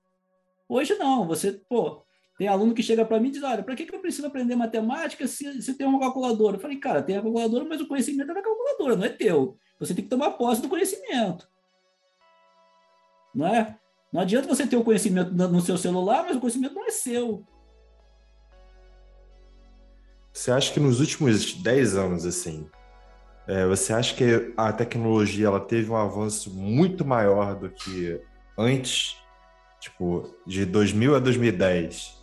Hoje 0.67 0.95
não, 0.95 1.27
você, 1.27 1.51
pô, 1.69 2.03
tem 2.37 2.47
aluno 2.47 2.73
que 2.73 2.81
chega 2.81 3.05
para 3.05 3.19
mim 3.19 3.27
e 3.27 3.31
diz: 3.31 3.43
Olha, 3.43 3.61
para 3.61 3.75
que, 3.75 3.85
que 3.85 3.93
eu 3.93 3.99
preciso 3.99 4.25
aprender 4.25 4.55
matemática 4.55 5.27
se, 5.27 5.61
se 5.61 5.75
tem 5.75 5.85
uma 5.85 5.99
calculadora? 5.99 6.55
Eu 6.55 6.59
falei, 6.59 6.77
cara, 6.77 7.03
tem 7.03 7.15
a 7.15 7.21
calculadora, 7.21 7.65
mas 7.65 7.79
o 7.79 7.87
conhecimento 7.87 8.31
é 8.31 8.33
da 8.33 8.41
calculadora, 8.41 8.95
não 8.95 9.05
é 9.05 9.09
teu. 9.09 9.55
Você 9.79 9.93
tem 9.93 10.03
que 10.03 10.09
tomar 10.09 10.31
posse 10.31 10.59
do 10.59 10.67
conhecimento. 10.67 11.47
Não 13.33 13.47
é? 13.47 13.77
Não 14.11 14.21
adianta 14.21 14.47
você 14.47 14.67
ter 14.67 14.75
o 14.75 14.83
conhecimento 14.83 15.31
no 15.31 15.61
seu 15.61 15.77
celular, 15.77 16.23
mas 16.23 16.35
o 16.35 16.39
conhecimento 16.39 16.75
não 16.75 16.85
é 16.85 16.91
seu. 16.91 17.45
Você 20.33 20.51
acha 20.51 20.73
que 20.73 20.79
nos 20.79 20.99
últimos 20.99 21.53
10 21.53 21.95
anos, 21.95 22.25
assim, 22.25 22.69
é, 23.47 23.65
você 23.65 23.93
acha 23.93 24.15
que 24.15 24.53
a 24.55 24.71
tecnologia 24.71 25.47
ela 25.47 25.59
teve 25.59 25.89
um 25.89 25.95
avanço 25.95 26.53
muito 26.53 27.05
maior 27.05 27.55
do 27.55 27.69
que 27.69 28.21
antes? 28.57 29.17
Tipo, 29.79 30.35
de 30.45 30.65
2000 30.65 31.15
a 31.15 31.19
2010. 31.19 32.21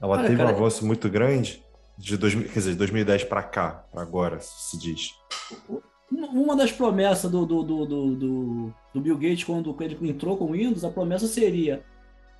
Ela 0.00 0.12
Olha, 0.12 0.22
teve 0.22 0.36
cara, 0.36 0.50
um 0.50 0.56
avanço 0.56 0.86
muito 0.86 1.08
grande? 1.08 1.64
De 1.98 2.16
2000, 2.16 2.48
quer 2.48 2.58
dizer, 2.58 2.70
de 2.72 2.78
2010 2.78 3.24
para 3.24 3.42
cá, 3.42 3.84
pra 3.92 4.02
agora, 4.02 4.40
se 4.40 4.78
diz. 4.78 5.10
Uma 6.12 6.54
das 6.54 6.70
promessas 6.70 7.30
do, 7.30 7.46
do, 7.46 7.62
do, 7.62 7.86
do, 7.86 8.74
do 8.92 9.00
Bill 9.00 9.16
Gates, 9.16 9.44
quando 9.44 9.74
ele 9.80 10.10
entrou 10.10 10.36
com 10.36 10.44
o 10.44 10.52
Windows, 10.52 10.84
a 10.84 10.90
promessa 10.90 11.26
seria 11.26 11.82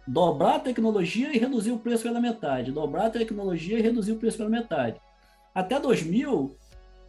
dobrar 0.06 0.56
a 0.56 0.60
tecnologia 0.60 1.34
e 1.34 1.38
reduzir 1.38 1.72
o 1.72 1.78
preço 1.78 2.02
pela 2.02 2.20
metade. 2.20 2.70
Dobrar 2.70 3.06
a 3.06 3.10
tecnologia 3.10 3.78
e 3.78 3.82
reduzir 3.82 4.12
o 4.12 4.18
preço 4.18 4.36
pela 4.36 4.50
metade. 4.50 5.00
Até 5.54 5.80
2000, 5.80 6.54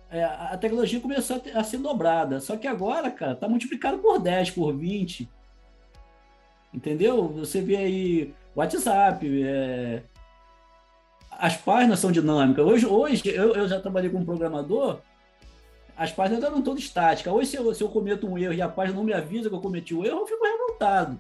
é, 0.09 0.23
a 0.23 0.57
tecnologia 0.57 1.01
começou 1.01 1.41
a, 1.53 1.63
ser 1.63 1.79
dobrada. 1.79 2.39
Só 2.39 2.55
que 2.55 2.67
agora, 2.67 3.11
cara, 3.11 3.35
tá 3.35 3.49
multiplicado 3.49 3.97
por 3.97 4.19
10, 4.19 4.51
por 4.51 4.73
20. 4.73 5.27
Entendeu? 6.73 7.27
Você 7.27 7.61
vê 7.61 7.75
aí 7.75 8.33
WhatsApp, 8.55 9.43
é... 9.43 10.03
as 11.31 11.57
páginas 11.57 11.99
são 11.99 12.11
dinâmicas. 12.11 12.65
Hoje, 12.65 12.85
hoje 12.85 13.27
eu, 13.27 13.53
eu 13.53 13.67
já 13.67 13.81
trabalhei 13.81 14.09
com 14.09 14.19
um 14.19 14.25
programador 14.25 15.01
as 15.95 16.11
páginas 16.11 16.43
eram 16.43 16.61
todas 16.61 16.83
estáticas. 16.83 17.31
Hoje, 17.31 17.49
se 17.49 17.57
eu, 17.57 17.73
se 17.73 17.83
eu 17.83 17.89
cometo 17.89 18.27
um 18.27 18.37
erro 18.37 18.53
e 18.53 18.61
a 18.61 18.69
página 18.69 18.97
não 18.97 19.03
me 19.03 19.13
avisa 19.13 19.49
que 19.49 19.55
eu 19.55 19.61
cometi 19.61 19.93
o 19.93 20.03
erro, 20.03 20.21
eu 20.21 20.27
fico 20.27 20.43
revoltado. 20.43 21.19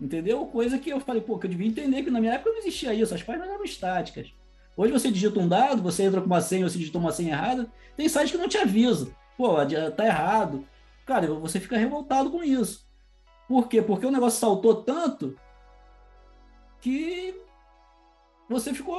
Entendeu? 0.00 0.46
Coisa 0.46 0.78
que 0.78 0.90
eu 0.90 1.00
falei, 1.00 1.22
pô, 1.22 1.38
que 1.38 1.46
eu 1.46 1.50
devia 1.50 1.66
entender 1.66 2.02
que 2.02 2.10
na 2.10 2.20
minha 2.20 2.34
época 2.34 2.50
não 2.50 2.58
existia 2.58 2.94
isso, 2.94 3.14
as 3.14 3.22
páginas 3.22 3.48
eram 3.48 3.64
estáticas. 3.64 4.32
Hoje 4.76 4.92
você 4.92 5.10
digita 5.10 5.40
um 5.40 5.48
dado, 5.48 5.82
você 5.82 6.04
entra 6.04 6.20
com 6.20 6.26
uma 6.26 6.40
senha 6.40 6.64
ou 6.64 6.70
você 6.70 6.78
digita 6.78 6.98
uma 6.98 7.12
senha 7.12 7.32
errada, 7.32 7.66
tem 7.96 8.08
sites 8.08 8.30
que 8.30 8.38
não 8.38 8.48
te 8.48 8.58
avisa. 8.58 9.10
Pô, 9.36 9.54
tá 9.96 10.04
errado. 10.04 10.64
Cara, 11.04 11.26
você 11.34 11.58
fica 11.58 11.76
revoltado 11.76 12.30
com 12.30 12.42
isso. 12.42 12.86
Por 13.48 13.68
quê? 13.68 13.80
Porque 13.80 14.06
o 14.06 14.10
negócio 14.10 14.38
saltou 14.38 14.82
tanto 14.82 15.36
que 16.80 17.34
você 18.48 18.72
ficou. 18.72 18.96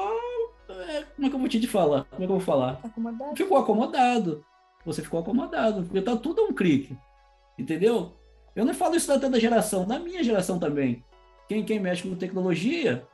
É, 0.69 1.03
como 1.15 1.27
é 1.27 1.29
que 1.29 1.35
eu 1.35 1.39
vou 1.39 1.47
te 1.47 1.67
falar? 1.67 2.03
Como 2.05 2.23
é 2.23 2.25
que 2.27 2.31
eu 2.31 2.37
vou 2.37 2.39
falar? 2.39 2.79
Acomodado. 2.83 3.35
Ficou 3.35 3.57
acomodado 3.57 4.45
você 4.85 5.01
ficou 5.01 5.19
acomodado, 5.19 5.83
porque 5.83 6.01
tá 6.01 6.15
tudo 6.15 6.43
um 6.43 6.53
clique. 6.53 6.97
Entendeu? 7.57 8.17
Eu 8.55 8.65
não 8.65 8.73
falo 8.73 8.95
isso 8.95 9.07
da, 9.07 9.27
da 9.27 9.39
geração, 9.39 9.85
da 9.85 9.99
minha 9.99 10.23
geração 10.23 10.57
também. 10.59 11.03
quem, 11.47 11.63
quem 11.63 11.79
mexe 11.79 12.07
com 12.07 12.15
tecnologia, 12.15 13.05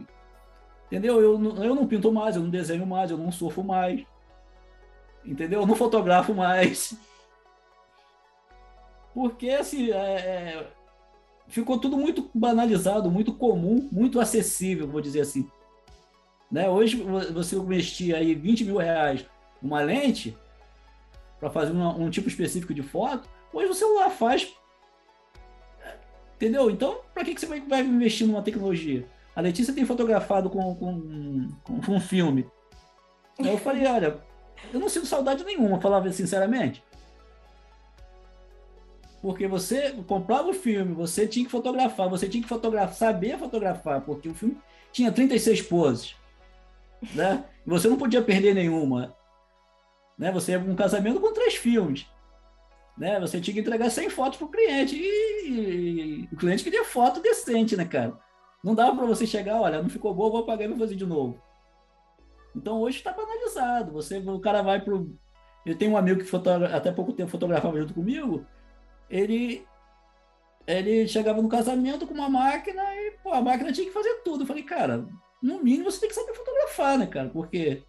entendeu? 0.88 1.20
Eu, 1.22 1.64
eu 1.64 1.76
não 1.76 1.88
pinto 1.88 2.12
mais, 2.12 2.36
eu 2.36 2.42
não 2.44 2.50
desenho 2.50 2.86
mais, 2.86 3.12
eu 3.12 3.18
não 3.18 3.32
surfo 3.32 3.64
mais, 3.64 4.04
entendeu? 5.26 5.62
Eu 5.62 5.68
não 5.68 5.76
fotografo 5.76 6.34
mais. 6.34 6.96
Porque, 9.14 9.50
assim, 9.50 9.92
é, 9.92 9.96
é, 9.96 10.68
ficou 11.48 11.80
tudo 11.80 11.98
muito 11.98 12.30
banalizado, 12.34 13.10
muito 13.10 13.34
comum, 13.34 13.88
muito 13.92 14.20
acessível, 14.20 14.88
vou 14.88 15.02
dizer 15.02 15.22
assim. 15.22 15.50
Né? 16.52 16.70
Hoje, 16.70 16.98
vo- 16.98 17.34
você 17.34 17.56
investir 17.56 18.14
aí 18.14 18.36
20 18.36 18.66
mil 18.66 18.78
reais 18.78 19.26
numa 19.62 19.80
lente 19.82 20.38
para 21.40 21.50
fazer 21.50 21.72
uma- 21.72 21.96
um 21.96 22.10
tipo 22.10 22.28
específico 22.28 22.74
de 22.74 22.82
foto, 22.84 23.28
hoje 23.54 23.70
o 23.70 23.74
celular 23.74 24.10
faz. 24.10 24.54
Entendeu? 26.36 26.70
Então, 26.70 27.00
para 27.14 27.24
que, 27.24 27.34
que 27.34 27.40
você 27.42 27.48
vai, 27.48 27.62
vai 27.62 27.82
investir 27.82 28.28
numa 28.28 28.42
tecnologia? 28.42 29.08
A 29.36 29.42
Letícia 29.42 29.74
tem 29.74 29.86
fotografado 29.86 30.50
com, 30.50 30.76
com, 30.76 31.50
com, 31.64 31.82
com 31.82 31.92
um 31.94 32.00
filme. 32.00 32.48
Aí 33.40 33.48
eu 33.50 33.58
falei, 33.58 33.86
olha, 33.86 34.20
eu 34.74 34.80
não 34.80 34.88
sinto 34.90 35.06
saudade 35.06 35.44
nenhuma, 35.44 35.80
falava 35.82 36.12
sinceramente. 36.12 36.84
Porque 39.22 39.48
você 39.48 39.92
comprava 40.08 40.50
o 40.50 40.54
filme, 40.54 40.94
você 40.94 41.28
tinha 41.28 41.46
que 41.46 41.52
fotografar, 41.52 42.08
você 42.10 42.30
tinha 42.30 42.44
que 42.44 42.50
fotografar, 42.50 42.94
saber 42.94 43.38
fotografar, 43.40 44.02
porque 44.02 44.30
o 44.30 44.36
filme 44.36 44.58
tinha 44.92 45.12
36 45.12 45.64
poses, 45.64 46.16
né? 47.14 47.44
E 47.66 47.70
você 47.70 47.88
não 47.88 47.98
podia 47.98 48.22
perder 48.22 48.54
nenhuma, 48.54 49.16
né? 50.18 50.32
Você 50.32 50.58
pra 50.58 50.72
um 50.72 50.76
casamento 50.76 51.20
com 51.20 51.34
três 51.34 51.56
filmes, 51.56 52.08
né? 52.98 53.20
Você 53.20 53.40
tinha 53.40 53.54
que 53.54 53.60
entregar 53.60 53.90
100 53.90 54.10
fotos 54.10 54.38
pro 54.38 54.50
cliente 54.50 54.96
e, 54.96 56.28
o 56.32 56.36
cliente 56.36 56.64
queria 56.64 56.86
foto 56.86 57.22
decente, 57.22 57.76
né, 57.76 57.86
cara? 57.86 58.18
Não 58.64 58.74
dava 58.74 58.96
para 58.96 59.06
você 59.06 59.28
chegar, 59.28 59.62
olha, 59.62 59.82
não 59.82 59.90
ficou 59.90 60.14
bom, 60.14 60.32
vou 60.32 60.42
apagar 60.42 60.66
e 60.66 60.70
vou 60.70 60.80
fazer 60.80 60.96
de 60.96 61.06
novo. 61.06 61.40
Então 62.56 62.80
hoje 62.80 62.98
está 62.98 63.12
banalizado. 63.12 63.92
Você, 63.92 64.18
o 64.18 64.40
cara 64.40 64.62
vai 64.62 64.82
pro. 64.82 65.14
Eu 65.66 65.78
tenho 65.78 65.92
um 65.92 65.98
amigo 65.98 66.20
que 66.20 66.26
fotogra... 66.26 66.76
até 66.76 66.92
pouco 66.92 67.14
tempo 67.14 67.30
fotografava 67.30 67.78
junto 67.80 67.94
comigo. 67.94 68.46
Ele 69.10 69.66
ele 70.68 71.08
chegava 71.08 71.42
no 71.42 71.50
casamento 71.50 72.08
com 72.08 72.14
uma 72.14 72.30
máquina 72.30 72.82
e 72.96 73.12
pô, 73.24 73.32
a 73.34 73.42
máquina 73.42 73.72
tinha 73.72 73.86
que 73.86 73.94
fazer 73.94 74.22
tudo. 74.24 74.44
Eu 74.44 74.48
falei, 74.48 74.64
cara, 74.64 75.06
no 75.42 75.64
mínimo 75.64 75.92
você 75.92 76.00
tem 76.00 76.10
que 76.10 76.16
saber 76.16 76.34
fotografar, 76.34 76.98
né, 76.98 77.06
cara? 77.06 77.30
Porque 77.30 77.84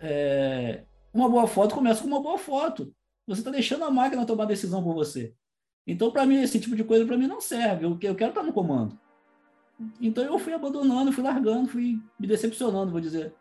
é, 0.00 0.84
uma 1.12 1.28
boa 1.28 1.46
foto 1.46 1.74
começa 1.74 2.02
com 2.02 2.08
uma 2.08 2.22
boa 2.22 2.38
foto. 2.38 2.92
Você 3.26 3.40
está 3.40 3.50
deixando 3.50 3.84
a 3.84 3.90
máquina 3.90 4.26
tomar 4.26 4.44
decisão 4.44 4.82
por 4.82 4.94
você. 4.94 5.34
Então, 5.86 6.10
para 6.10 6.26
mim, 6.26 6.40
esse 6.40 6.58
tipo 6.60 6.76
de 6.76 6.84
coisa 6.84 7.04
para 7.06 7.16
mim 7.16 7.26
não 7.26 7.40
serve. 7.40 7.84
Eu, 7.84 7.98
eu 8.02 8.14
quero 8.14 8.30
estar 8.30 8.42
no 8.42 8.52
comando. 8.52 8.98
Então 10.00 10.24
eu 10.24 10.38
fui 10.38 10.52
abandonando, 10.52 11.12
fui 11.12 11.22
largando, 11.22 11.68
fui 11.68 11.98
me 12.18 12.26
decepcionando, 12.26 12.92
vou 12.92 13.00
dizer. 13.00 13.32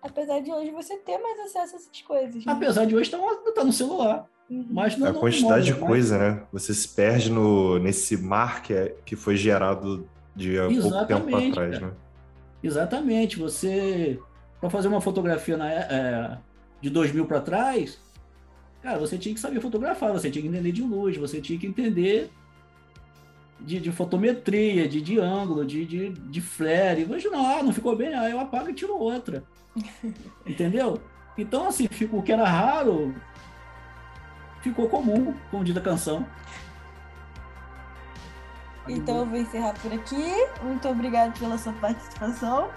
Apesar 0.00 0.40
de 0.40 0.50
hoje 0.50 0.70
você 0.70 0.96
ter 0.98 1.18
mais 1.18 1.38
acesso 1.40 1.74
a 1.74 1.78
essas 1.78 2.02
coisas. 2.02 2.44
né? 2.44 2.52
Apesar 2.52 2.84
de 2.86 2.94
hoje 2.94 3.10
estar 3.10 3.18
tá 3.54 3.64
no 3.64 3.72
celular. 3.72 4.26
Uhum. 4.48 4.66
Mas 4.70 4.96
não 4.96 5.08
A 5.08 5.12
não 5.12 5.20
quantidade 5.20 5.66
de 5.66 5.72
demora, 5.72 5.88
coisa, 5.92 6.18
né? 6.18 6.46
Você 6.52 6.72
se 6.72 6.88
perde 6.88 7.30
no, 7.30 7.78
nesse 7.78 8.16
mar 8.16 8.62
que, 8.62 8.72
é- 8.72 8.96
que 9.04 9.14
foi 9.14 9.36
gerado 9.36 10.08
de 10.34 10.58
há 10.58 10.62
pouco 10.68 10.74
tempo 10.80 10.86
Exatamente, 10.88 11.50
atrás, 11.50 11.78
cara. 11.78 11.86
né? 11.88 11.92
Exatamente. 12.62 13.38
Você, 13.38 14.18
para 14.60 14.70
fazer 14.70 14.88
uma 14.88 15.00
fotografia 15.00 15.56
na, 15.56 15.70
é, 15.70 16.38
de 16.80 16.90
2000 16.90 17.26
para 17.26 17.40
trás, 17.40 18.00
cara, 18.82 18.98
você 18.98 19.16
tinha 19.18 19.34
que 19.34 19.40
saber 19.40 19.60
fotografar, 19.60 20.12
você 20.12 20.30
tinha 20.30 20.42
que 20.42 20.48
entender 20.48 20.72
de 20.72 20.82
luz, 20.82 21.16
você 21.16 21.40
tinha 21.40 21.58
que 21.58 21.66
entender 21.66 22.30
de, 23.60 23.80
de 23.80 23.92
fotometria, 23.92 24.88
de, 24.88 25.00
de 25.00 25.18
ângulo, 25.18 25.64
de, 25.64 25.84
de, 25.84 26.10
de 26.10 26.40
flare. 26.40 27.06
Hoje 27.08 27.28
não, 27.28 27.44
ah, 27.44 27.62
não 27.62 27.72
ficou 27.72 27.96
bem, 27.96 28.14
aí 28.14 28.32
eu 28.32 28.40
apago 28.40 28.70
e 28.70 28.74
tiro 28.74 28.96
outra. 28.96 29.42
Entendeu? 30.46 31.00
Então, 31.36 31.68
assim, 31.68 31.86
fica- 31.88 32.16
o 32.16 32.22
que 32.22 32.32
era 32.32 32.44
raro 32.44 33.14
ficou 34.60 34.88
comum, 34.88 35.34
como 35.50 35.64
diz 35.64 35.76
a 35.76 35.80
canção. 35.80 36.26
Então 38.88 39.18
eu 39.18 39.26
vou 39.26 39.38
encerrar 39.38 39.74
por 39.74 39.92
aqui. 39.92 40.32
Muito 40.62 40.88
obrigada 40.88 41.32
pela 41.38 41.58
sua 41.58 41.72
participação. 41.74 42.70